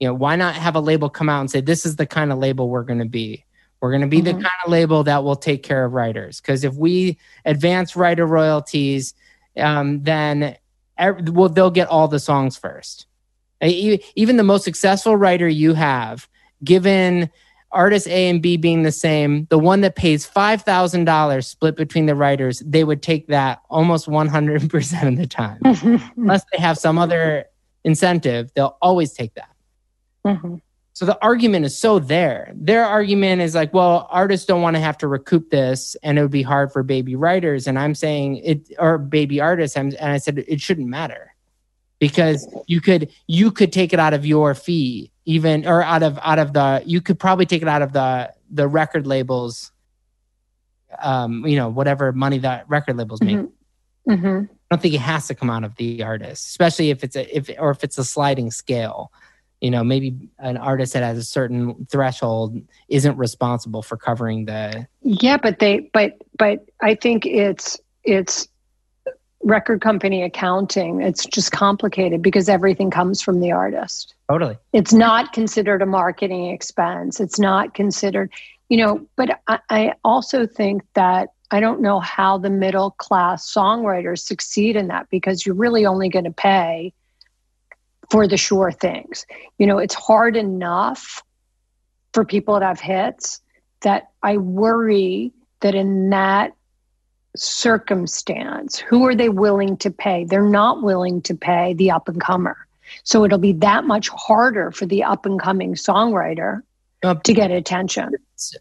[0.00, 2.32] you know why not have a label come out and say this is the kind
[2.32, 3.44] of label we're going to be.
[3.80, 4.38] We're going to be mm-hmm.
[4.38, 6.40] the kind of label that will take care of writers.
[6.40, 9.14] Because if we advance writer royalties
[9.56, 10.56] um, then
[10.96, 13.06] every, well they'll get all the songs first.
[13.62, 16.28] Even the most successful writer you have
[16.64, 17.30] given
[17.70, 22.14] artist A and B being the same, the one that pays $5,000 split between the
[22.14, 25.60] writers, they would take that almost 100% of the time.
[26.16, 27.44] Unless they have some other
[27.84, 29.50] incentive, they'll always take that.
[30.26, 30.56] Mm-hmm.
[30.94, 32.50] So the argument is so there.
[32.56, 36.22] Their argument is like, well, artists don't want to have to recoup this and it
[36.22, 37.68] would be hard for baby writers.
[37.68, 39.76] And I'm saying it, or baby artists.
[39.76, 41.34] and I said, it shouldn't matter
[41.98, 46.18] because you could, you could take it out of your fee even or out of
[46.22, 49.72] out of the you could probably take it out of the the record labels
[51.00, 53.36] um, you know, whatever money that record labels make.
[53.36, 54.10] Mm-hmm.
[54.10, 54.52] Mm-hmm.
[54.52, 57.36] I don't think it has to come out of the artist, especially if it's a
[57.36, 59.12] if or if it's a sliding scale.
[59.60, 64.86] You know, maybe an artist that has a certain threshold isn't responsible for covering the.
[65.02, 68.48] Yeah, but they, but but I think it's it's
[69.42, 71.00] record company accounting.
[71.00, 74.14] It's just complicated because everything comes from the artist.
[74.28, 74.56] Totally.
[74.72, 77.20] It's not considered a marketing expense.
[77.20, 78.32] It's not considered,
[78.68, 83.50] you know, but I, I also think that I don't know how the middle class
[83.52, 86.92] songwriters succeed in that because you're really only going to pay
[88.10, 89.24] for the sure things.
[89.58, 91.22] You know, it's hard enough
[92.12, 93.40] for people that have hits
[93.80, 96.54] that I worry that in that
[97.38, 100.24] circumstance, who are they willing to pay?
[100.24, 102.56] They're not willing to pay the up and comer.
[103.02, 106.62] So it'll be that much harder for the up and coming songwriter
[107.02, 108.12] uh, to get attention.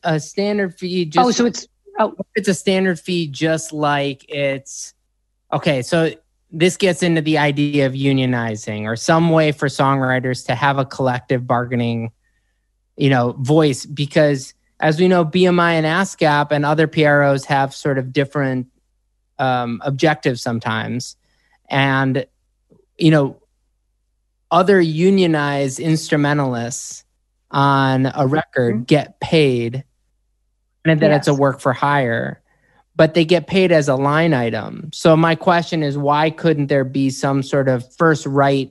[0.03, 1.05] a standard fee.
[1.05, 1.67] Just, oh, so it's
[1.99, 4.93] oh, it's a standard fee, just like it's
[5.51, 5.81] okay.
[5.81, 6.11] So
[6.51, 10.85] this gets into the idea of unionizing or some way for songwriters to have a
[10.85, 12.11] collective bargaining,
[12.95, 17.97] you know, voice because as we know, BMI and ASCAP and other PROs have sort
[17.97, 18.67] of different
[19.39, 21.15] um, objectives sometimes.
[21.69, 22.25] And,
[22.97, 23.41] you know,
[24.51, 27.03] other unionized instrumentalists
[27.51, 28.83] on a record mm-hmm.
[28.83, 29.83] get paid
[30.85, 31.19] and that yes.
[31.19, 32.41] it's a work for hire
[32.95, 36.83] but they get paid as a line item so my question is why couldn't there
[36.83, 38.69] be some sort of first right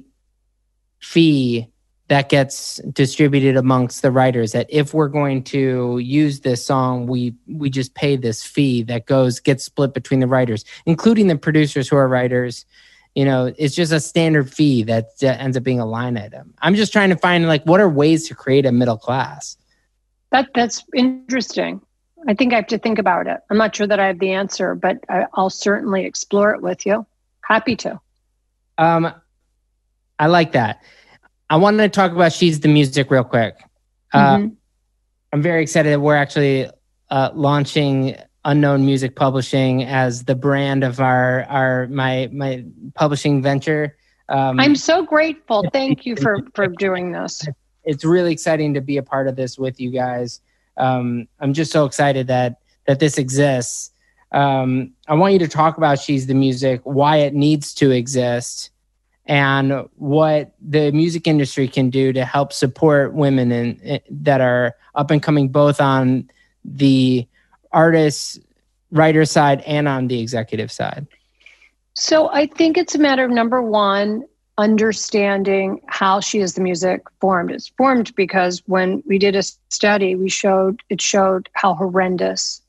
[1.01, 1.67] fee
[2.09, 7.35] that gets distributed amongst the writers that if we're going to use this song we
[7.49, 11.89] we just pay this fee that goes gets split between the writers including the producers
[11.89, 12.65] who are writers.
[13.15, 16.55] You know it's just a standard fee that ends up being a line item.
[16.61, 19.57] I'm just trying to find like what are ways to create a middle class?
[20.31, 21.81] That that's interesting.
[22.29, 23.39] I think i have to think about it.
[23.51, 26.87] I'm not sure that i have the answer but I, will certainly explore it with
[26.87, 27.07] you.
[27.41, 28.01] Happy to.
[28.79, 29.13] Um
[30.19, 30.83] i like that
[31.49, 33.59] I wanted to talk about She's the Music real quick.
[34.13, 34.55] Uh, mm-hmm.
[35.33, 36.69] I'm very excited that we're actually
[37.11, 43.97] uh, launching Unknown Music Publishing as the brand of our our my my publishing venture.
[44.29, 45.69] Um, I'm so grateful.
[45.73, 47.47] Thank you for for doing this.
[47.85, 50.41] It's really exciting to be a part of this with you guys.
[50.77, 53.91] Um, I'm just so excited that that this exists.
[54.33, 58.71] Um, I want you to talk about She's the Music, why it needs to exist,
[59.27, 65.11] and what the music industry can do to help support women in, that are up
[65.11, 66.31] and coming both on
[66.65, 67.27] the
[67.73, 68.41] artist
[68.91, 71.07] writer side and on the executive side.
[71.95, 74.25] So i think it's a matter of number one
[74.59, 77.51] understanding how she is the music formed.
[77.51, 82.63] It's formed because when we did a study we showed it showed how horrendous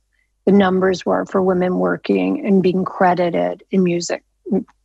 [0.46, 4.24] the numbers were for women working and being credited in music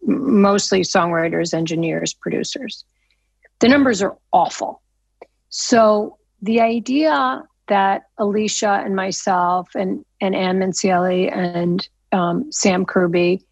[0.02, 2.84] mostly songwriters, engineers, producers.
[3.60, 4.82] The numbers are awful.
[5.50, 13.44] So the idea that Alicia and myself and, and Ann Mincieli and um, Sam Kirby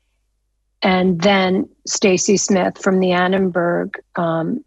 [0.83, 4.65] and then Stacy Smith from the Annenberg um,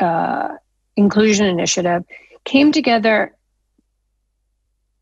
[0.00, 0.56] uh,
[0.96, 2.04] Inclusion Initiative
[2.44, 3.34] came together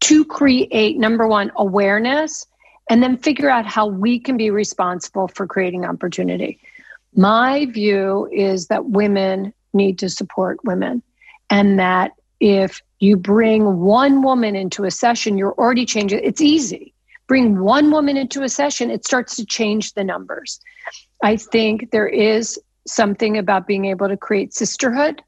[0.01, 2.47] to create number one awareness
[2.91, 6.61] and then figure out how we can be responsible for creating opportunity.
[7.15, 11.03] My view is that women need to support women,
[11.51, 16.21] and that if you bring one woman into a session, you're already changing.
[16.23, 16.93] It's easy.
[17.29, 20.61] Bring one woman into a session, it starts to change the numbers.
[21.23, 25.23] I think there is something about being able to create sisterhood.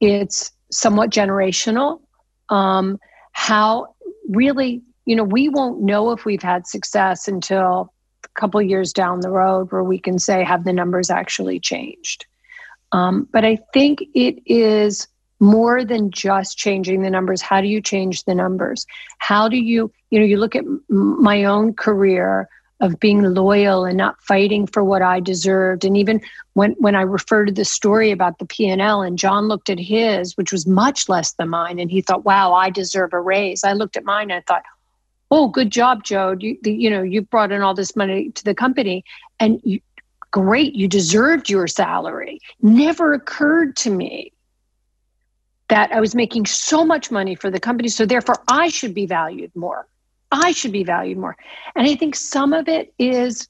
[0.00, 2.00] It's somewhat generational.
[2.48, 2.98] Um,
[3.32, 3.94] how
[4.28, 7.94] really you know, we won't know if we've had success until
[8.24, 12.26] a couple years down the road where we can say, have the numbers actually changed?
[12.92, 15.08] Um, but I think it is
[15.40, 17.40] more than just changing the numbers.
[17.40, 18.86] How do you change the numbers?
[19.16, 22.46] How do you, you know, you look at my own career
[22.80, 25.86] of being loyal and not fighting for what I deserved.
[25.86, 26.20] And even
[26.52, 30.36] when, when I referred to the story about the P&L and John looked at his,
[30.36, 33.64] which was much less than mine, and he thought, wow, I deserve a raise.
[33.64, 34.64] I looked at mine and I thought,
[35.30, 36.36] oh good job joe.
[36.38, 39.04] You, the, you know you brought in all this money to the company
[39.40, 39.80] and you,
[40.30, 42.40] great you deserved your salary.
[42.60, 44.32] Never occurred to me
[45.68, 49.06] that i was making so much money for the company so therefore i should be
[49.06, 49.86] valued more.
[50.30, 51.36] I should be valued more.
[51.74, 53.48] And i think some of it is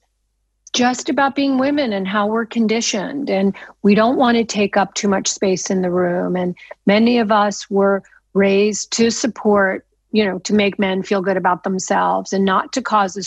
[0.73, 3.29] just about being women and how we're conditioned.
[3.29, 6.35] And we don't want to take up too much space in the room.
[6.35, 6.55] And
[6.85, 8.03] many of us were
[8.33, 12.81] raised to support you know, to make men feel good about themselves and not to
[12.81, 13.23] cause a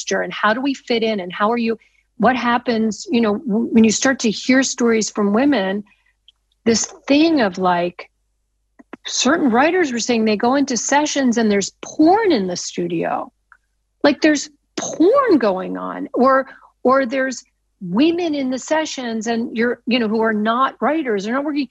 [0.00, 0.22] stir.
[0.22, 1.20] And how do we fit in?
[1.20, 1.78] And how are you?
[2.18, 5.84] What happens, you know, when you start to hear stories from women,
[6.64, 8.10] this thing of like,
[9.04, 13.32] certain writers were saying they go into sessions and there's porn in the studio.
[14.04, 16.48] Like there's porn going on, or
[16.84, 17.42] or there's
[17.80, 21.68] women in the sessions and you're, you know, who are not writers, they're not working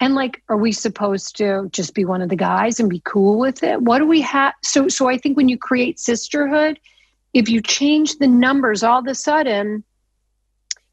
[0.00, 3.38] and like are we supposed to just be one of the guys and be cool
[3.38, 3.80] with it?
[3.80, 6.78] What do we have so so i think when you create sisterhood
[7.32, 9.84] if you change the numbers all of a sudden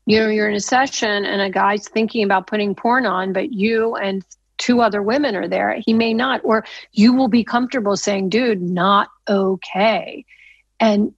[0.05, 3.51] you know you're in a session and a guy's thinking about putting porn on but
[3.51, 4.23] you and
[4.57, 8.61] two other women are there he may not or you will be comfortable saying dude
[8.61, 10.25] not okay.
[10.79, 11.13] And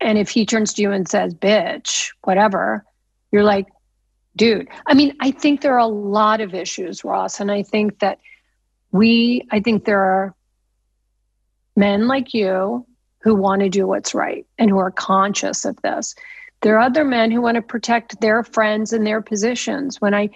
[0.00, 2.84] and if he turns to you and says bitch whatever
[3.30, 3.66] you're like
[4.36, 4.68] dude.
[4.86, 8.18] I mean, I think there are a lot of issues, Ross, and I think that
[8.92, 10.34] we, I think there are
[11.76, 12.86] men like you
[13.18, 16.14] who want to do what's right and who are conscious of this.
[16.60, 20.00] There are other men who want to protect their friends and their positions.
[20.00, 20.30] When I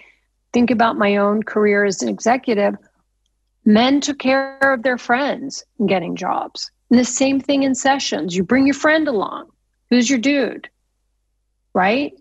[0.53, 2.75] think about my own career as an executive,
[3.65, 6.71] men took care of their friends in getting jobs.
[6.89, 8.35] And the same thing in sessions.
[8.35, 9.49] You bring your friend along.
[9.89, 10.69] Who's your dude?
[11.73, 12.13] Right?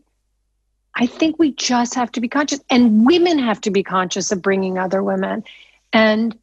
[0.98, 4.42] I think we just have to be conscious, and women have to be conscious of
[4.42, 5.44] bringing other women.
[5.92, 6.36] And,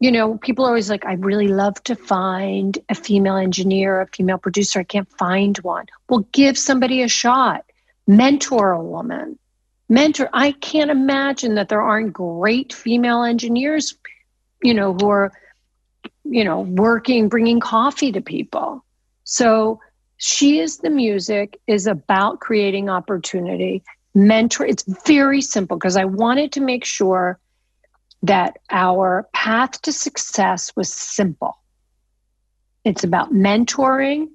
[0.00, 4.06] you know, people are always like, I really love to find a female engineer, a
[4.06, 4.80] female producer.
[4.80, 5.86] I can't find one.
[6.08, 7.66] Well, give somebody a shot,
[8.06, 9.38] mentor a woman.
[9.90, 13.94] Mentor, I can't imagine that there aren't great female engineers,
[14.62, 15.32] you know, who are,
[16.24, 18.82] you know, working, bringing coffee to people.
[19.24, 19.80] So,
[20.20, 23.84] she is the music is about creating opportunity
[24.18, 24.66] mentor.
[24.66, 27.38] It's very simple because I wanted to make sure
[28.22, 31.56] that our path to success was simple.
[32.84, 34.28] It's about mentoring,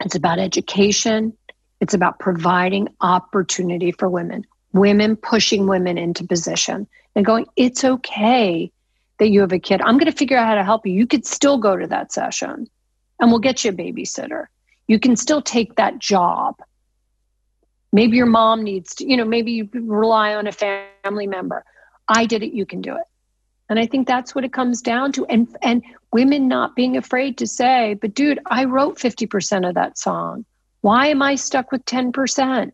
[0.00, 1.32] it's about education,
[1.80, 8.70] it's about providing opportunity for women, women pushing women into position and going, it's okay
[9.18, 9.80] that you have a kid.
[9.80, 10.92] I'm going to figure out how to help you.
[10.92, 12.68] You could still go to that session
[13.20, 14.46] and we'll get you a babysitter.
[14.86, 16.56] You can still take that job
[17.94, 21.64] Maybe your mom needs to, you know, maybe you rely on a family member.
[22.08, 23.04] I did it, you can do it.
[23.68, 25.24] And I think that's what it comes down to.
[25.26, 25.80] And and
[26.12, 30.44] women not being afraid to say, but dude, I wrote 50% of that song.
[30.80, 32.72] Why am I stuck with 10%?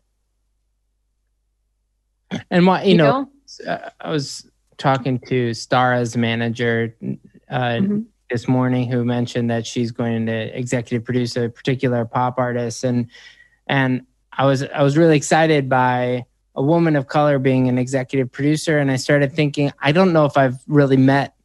[2.49, 3.29] And why, you, you know,
[3.63, 3.71] know?
[3.71, 4.49] Uh, I was
[4.79, 6.95] talking to Starrah's manager
[7.47, 7.99] uh, mm-hmm.
[8.31, 13.07] this morning who mentioned that she's going to executive produce a particular pop artist and
[13.67, 14.01] and
[14.33, 16.25] I was I was really excited by
[16.55, 20.25] a woman of color being an executive producer, and I started thinking, I don't know
[20.25, 21.35] if I've really met.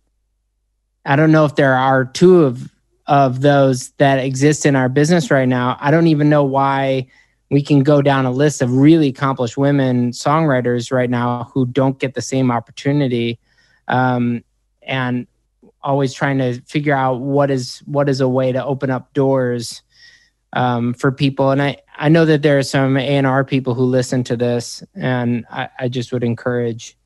[1.05, 2.71] I don't know if there are two of
[3.07, 5.77] of those that exist in our business right now.
[5.81, 7.07] I don't even know why
[7.51, 11.99] we can go down a list of really accomplished women songwriters right now who don't
[12.01, 13.39] get the same opportunity,
[13.89, 14.43] um,
[14.83, 15.27] and
[15.83, 19.83] always trying to figure out what is what is a way to open up doors
[20.53, 21.51] um, for people.
[21.51, 25.47] And I, I know that there are some A&R people who listen to this, and
[25.51, 26.97] I, I just would encourage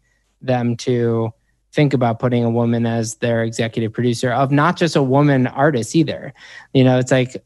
[0.43, 1.32] them to
[1.72, 5.95] think about putting a woman as their executive producer of not just a woman artist
[5.95, 6.34] either.
[6.74, 7.36] You know, it's like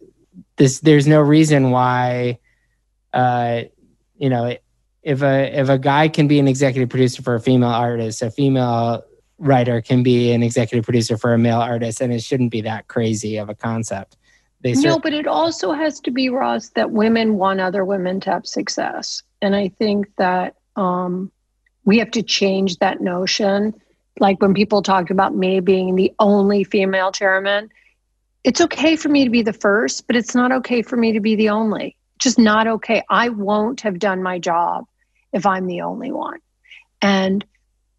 [0.56, 0.80] this.
[0.80, 2.38] There's no reason why,
[3.12, 3.62] uh,
[4.16, 4.56] you know,
[5.02, 8.30] if a if a guy can be an executive producer for a female artist, a
[8.30, 9.04] female
[9.38, 12.88] writer can be an executive producer for a male artist, and it shouldn't be that
[12.88, 14.16] crazy of a concept.
[14.64, 18.30] They no, but it also has to be Ross that women want other women to
[18.30, 21.30] have success, and I think that um,
[21.84, 23.74] we have to change that notion.
[24.18, 27.68] Like when people talk about me being the only female chairman,
[28.42, 31.20] it's okay for me to be the first, but it's not okay for me to
[31.20, 31.94] be the only.
[32.18, 33.02] Just not okay.
[33.10, 34.86] I won't have done my job
[35.30, 36.38] if I'm the only one.
[37.02, 37.44] And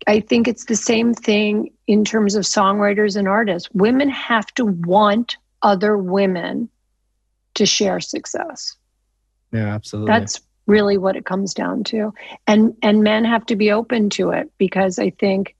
[0.07, 3.69] I think it's the same thing in terms of songwriters and artists.
[3.71, 6.69] Women have to want other women
[7.55, 8.77] to share success.
[9.51, 10.13] Yeah, absolutely.
[10.13, 12.13] That's really what it comes down to.
[12.47, 15.55] And and men have to be open to it because I think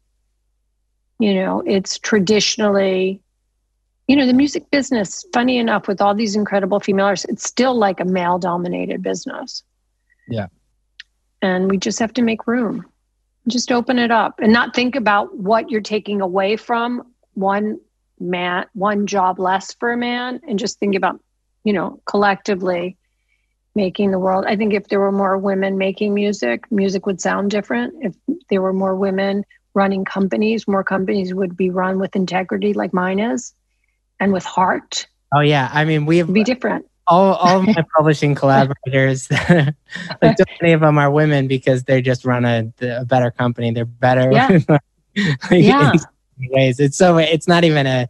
[1.17, 3.21] you know, it's traditionally
[4.07, 7.75] you know, the music business, funny enough, with all these incredible female artists, it's still
[7.75, 9.63] like a male dominated business.
[10.27, 10.47] Yeah.
[11.41, 12.85] And we just have to make room.
[13.47, 17.79] Just open it up and not think about what you're taking away from one
[18.19, 21.19] man one job less for a man and just think about
[21.63, 22.97] you know collectively
[23.75, 27.51] making the world i think if there were more women making music music would sound
[27.51, 28.15] different if
[28.49, 29.43] there were more women
[29.75, 33.53] running companies, more companies would be run with integrity like mine is
[34.19, 35.07] and with heart.
[35.33, 36.87] Oh yeah, I mean we have be different.
[37.05, 42.01] All all of my publishing collaborators, like so many of them are women because they
[42.01, 43.71] just run a, a better company.
[43.71, 44.31] They're better.
[44.31, 44.59] Yeah.
[44.67, 44.81] like,
[45.51, 45.91] yeah.
[46.39, 48.07] Ways, it's so it's not even a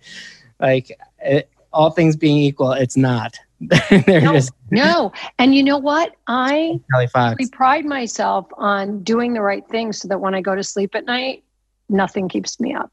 [0.59, 3.37] like it, all things being equal, it's not.
[3.61, 5.11] They're no, just no.
[5.39, 6.15] And you know what?
[6.27, 10.63] I really pride myself on doing the right thing so that when I go to
[10.63, 11.43] sleep at night,
[11.89, 12.91] nothing keeps me up.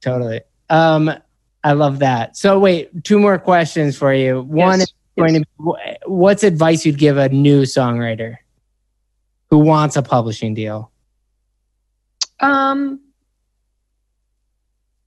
[0.00, 0.40] Totally.
[0.68, 1.12] Um,
[1.62, 2.36] I love that.
[2.36, 4.42] So wait, two more questions for you.
[4.42, 4.88] One yes.
[4.88, 5.42] is going yes.
[5.58, 8.36] to be, what's advice you'd give a new songwriter
[9.50, 10.90] who wants a publishing deal?
[12.40, 13.00] Um,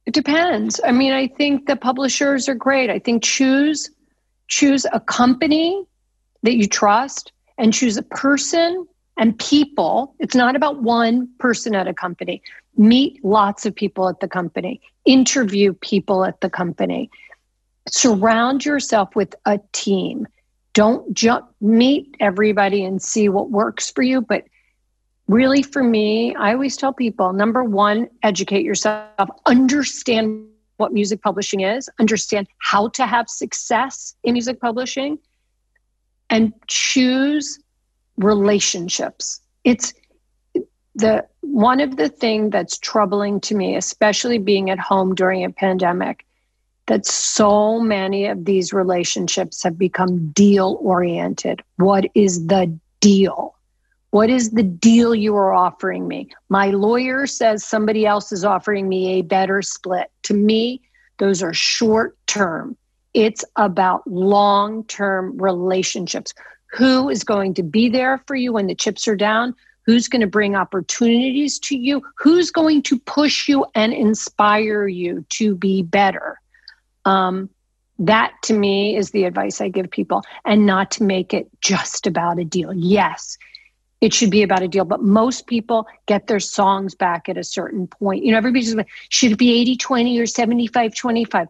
[0.05, 0.81] it depends.
[0.83, 2.89] I mean, I think the publishers are great.
[2.89, 3.89] I think choose
[4.47, 5.83] choose a company
[6.43, 8.85] that you trust and choose a person
[9.17, 10.15] and people.
[10.19, 12.41] It's not about one person at a company.
[12.75, 17.09] Meet lots of people at the company, interview people at the company,
[17.89, 20.27] surround yourself with a team.
[20.73, 24.43] Don't jump, meet everybody and see what works for you, but
[25.27, 30.47] really for me, I always tell people number one, educate yourself, understand
[30.77, 35.19] what music publishing is, understand how to have success in music publishing,
[36.29, 37.59] and choose
[38.17, 39.39] relationships.
[39.63, 39.93] It's
[40.95, 45.49] the one of the thing that's troubling to me, especially being at home during a
[45.49, 46.25] pandemic,
[46.87, 51.61] that so many of these relationships have become deal oriented.
[51.77, 53.55] What is the deal?
[54.13, 56.29] What is the deal you are offering me?
[56.47, 60.11] My lawyer says somebody else is offering me a better split.
[60.23, 60.83] To me,
[61.17, 62.77] those are short term.
[63.15, 66.31] It's about long term relationships.
[66.73, 69.55] Who is going to be there for you when the chips are down?
[69.87, 72.03] Who's going to bring opportunities to you?
[72.19, 76.39] Who's going to push you and inspire you to be better?
[77.05, 77.49] Um,
[77.97, 82.05] that to me is the advice I give people, and not to make it just
[82.05, 82.71] about a deal.
[82.75, 83.39] Yes,
[84.03, 84.83] it should be about a deal.
[84.83, 88.25] But most people get their songs back at a certain point.
[88.25, 91.47] You know, everybody's like, should it be 80 20 or 75 25?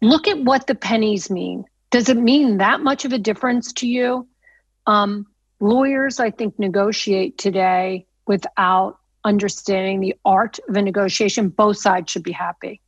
[0.00, 1.64] Look at what the pennies mean.
[1.90, 4.28] Does it mean that much of a difference to you?
[4.86, 5.26] Um,
[5.58, 11.48] lawyers, I think, negotiate today without understanding the art of a negotiation.
[11.48, 12.80] Both sides should be happy.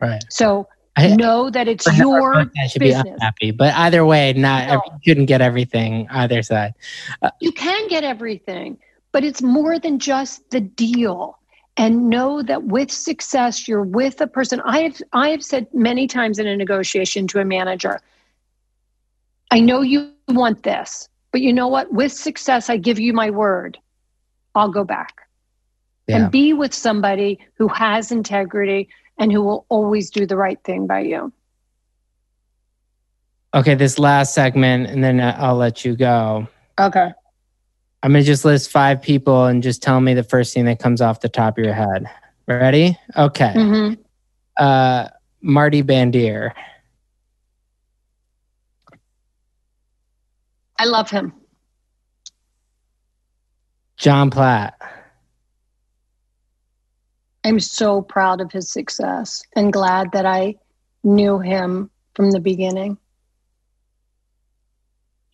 [0.00, 0.22] Right.
[0.30, 3.02] So I know that it's your I should business.
[3.02, 4.82] be unhappy, but either way, not no.
[4.86, 6.74] you couldn't get everything either side.
[7.20, 8.78] Uh, you can get everything,
[9.10, 11.38] but it's more than just the deal.
[11.76, 14.60] And know that with success, you're with a person.
[14.64, 18.00] I have I have said many times in a negotiation to a manager,
[19.50, 21.92] I know you want this, but you know what?
[21.92, 23.78] With success, I give you my word.
[24.54, 25.22] I'll go back.
[26.06, 26.16] Yeah.
[26.16, 28.88] And be with somebody who has integrity,
[29.18, 31.32] and who will always do the right thing by you.
[33.54, 36.48] Okay, this last segment, and then I'll let you go.
[36.78, 37.12] Okay.
[38.02, 40.78] I'm going to just list five people and just tell me the first thing that
[40.78, 42.10] comes off the top of your head.
[42.46, 42.98] Ready?
[43.16, 43.52] Okay.
[43.54, 44.02] Mm-hmm.
[44.56, 45.08] Uh,
[45.40, 46.52] Marty Bandier.
[50.78, 51.32] I love him.
[53.96, 54.74] Jon Platt.
[57.44, 60.56] I'm so proud of his success and glad that I
[61.02, 62.96] knew him from the beginning.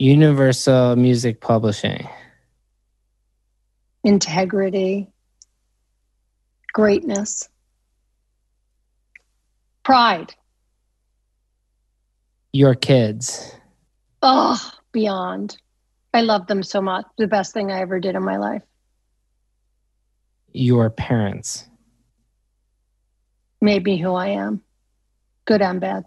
[0.00, 2.08] Universal Music Publishing.
[4.02, 5.08] Integrity,
[6.72, 7.48] greatness,
[9.84, 10.34] pride.
[12.52, 13.54] Your kids.
[14.22, 15.58] Oh, beyond.
[16.12, 17.04] I love them so much.
[17.18, 18.62] The best thing I ever did in my life.
[20.52, 21.69] Your parents
[23.60, 24.62] made me who I am,
[25.44, 26.04] good and bad.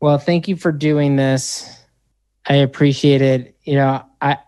[0.00, 1.78] Well, thank you for doing this.
[2.46, 3.56] I appreciate it.
[3.64, 4.38] You know, I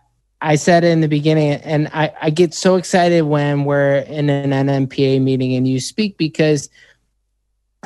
[0.41, 4.67] I said in the beginning, and I, I get so excited when we're in an
[4.67, 6.69] NMPA meeting and you speak because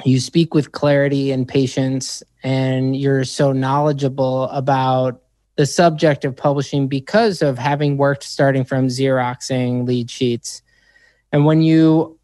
[0.05, 5.21] you speak with clarity and patience, and you're so knowledgeable about
[5.55, 10.61] the subject of publishing because of having worked starting from Xeroxing lead sheets.
[11.31, 12.16] And when you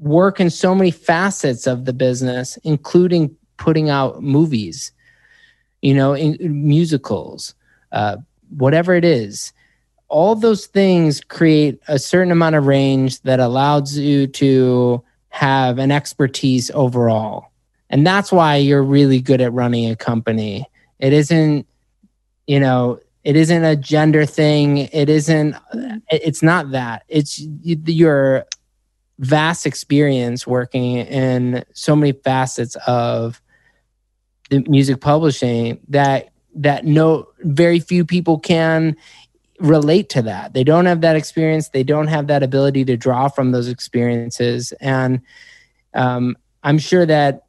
[0.00, 4.92] work in so many facets of the business, including putting out movies,
[5.82, 7.54] you know, in, musicals,
[7.92, 8.16] uh,
[8.56, 9.52] whatever it is.
[10.08, 15.92] All those things create a certain amount of range that allows you to have an
[15.92, 17.46] expertise overall.
[17.90, 20.66] And that's why you're really good at running a company.
[20.98, 21.66] It isn't,
[22.46, 25.54] you know, it isn't a gender thing it isn't
[26.10, 27.40] it's not that it's
[27.84, 28.46] your
[29.20, 33.40] vast experience working in so many facets of
[34.48, 38.96] the music publishing that that no very few people can
[39.60, 40.54] relate to that.
[40.54, 41.68] They don't have that experience.
[41.68, 44.72] They don't have that ability to draw from those experiences.
[44.80, 45.20] And
[45.94, 47.46] um, i'm sure that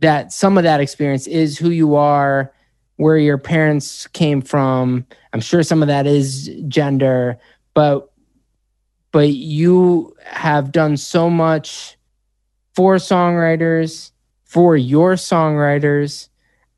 [0.00, 2.52] that some of that experience is who you are
[2.96, 5.06] where your parents came from.
[5.32, 7.38] I'm sure some of that is gender
[7.74, 8.11] but
[9.12, 11.96] but you have done so much
[12.74, 14.10] for songwriters
[14.44, 16.28] for your songwriters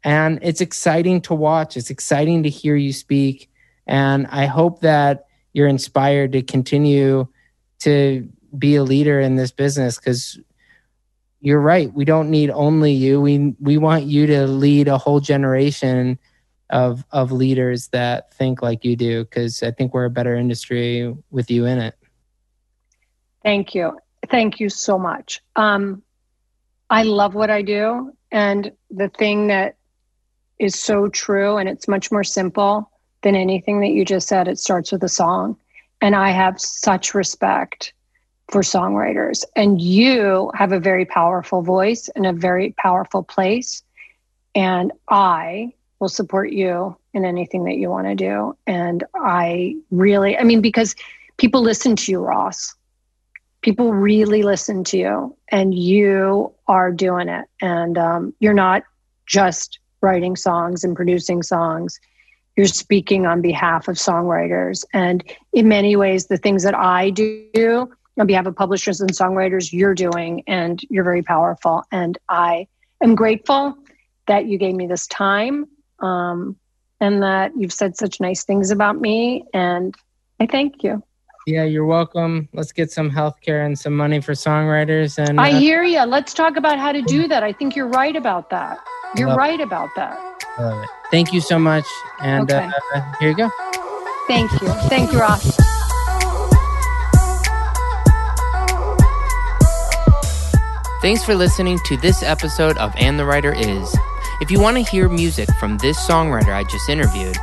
[0.02, 3.50] and it's exciting to watch it's exciting to hear you speak
[3.86, 7.26] and i hope that you're inspired to continue
[7.78, 8.28] to
[8.58, 10.38] be a leader in this business because
[11.40, 11.92] you're right.
[11.92, 13.20] We don't need only you.
[13.20, 16.18] We we want you to lead a whole generation
[16.70, 21.14] of of leaders that think like you do because I think we're a better industry
[21.30, 21.94] with you in it.
[23.44, 23.98] Thank you.
[24.30, 25.40] Thank you so much.
[25.54, 26.02] Um,
[26.90, 28.12] I love what I do.
[28.32, 29.76] And the thing that
[30.58, 32.90] is so true, and it's much more simple
[33.22, 35.56] than anything that you just said, it starts with a song.
[36.00, 37.92] And I have such respect
[38.48, 39.44] for songwriters.
[39.56, 43.82] And you have a very powerful voice and a very powerful place.
[44.54, 48.56] And I will support you in anything that you want to do.
[48.66, 50.94] And I really, I mean, because
[51.36, 52.74] people listen to you, Ross.
[53.64, 57.46] People really listen to you, and you are doing it.
[57.62, 58.82] And um, you're not
[59.24, 61.98] just writing songs and producing songs.
[62.56, 64.84] You're speaking on behalf of songwriters.
[64.92, 65.24] And
[65.54, 69.94] in many ways, the things that I do on behalf of publishers and songwriters you're
[69.94, 72.66] doing and you're very powerful and i
[73.02, 73.76] am grateful
[74.26, 75.66] that you gave me this time
[76.00, 76.56] um,
[77.00, 79.94] and that you've said such nice things about me and
[80.38, 81.02] i thank you
[81.46, 85.52] yeah you're welcome let's get some health care and some money for songwriters and i
[85.52, 88.48] uh, hear you let's talk about how to do that i think you're right about
[88.48, 88.78] that
[89.16, 89.64] you're right it.
[89.64, 90.18] about that
[90.58, 90.88] Love it.
[91.10, 91.84] thank you so much
[92.20, 92.70] and okay.
[92.94, 93.50] uh, here you go
[94.26, 95.58] thank you thank you ross
[101.02, 103.94] Thanks for listening to this episode of And the Writer Is.
[104.40, 107.36] If you want to hear music from this songwriter I just interviewed,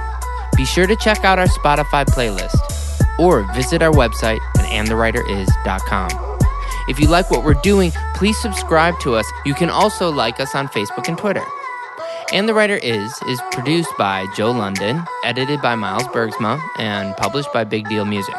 [0.57, 2.80] be sure to check out our Spotify playlist
[3.19, 6.09] or visit our website at andthewriteris.com.
[6.87, 9.25] If you like what we're doing, please subscribe to us.
[9.45, 11.43] You can also like us on Facebook and Twitter.
[12.33, 17.51] And the Writer Is is produced by Joe London, edited by Miles Bergsma, and published
[17.53, 18.35] by Big Deal Music.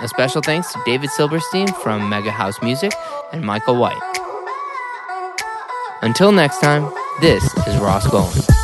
[0.00, 2.92] A special thanks to David Silverstein from Mega House Music
[3.32, 4.00] and Michael White.
[6.02, 8.63] Until next time, this is Ross Golan.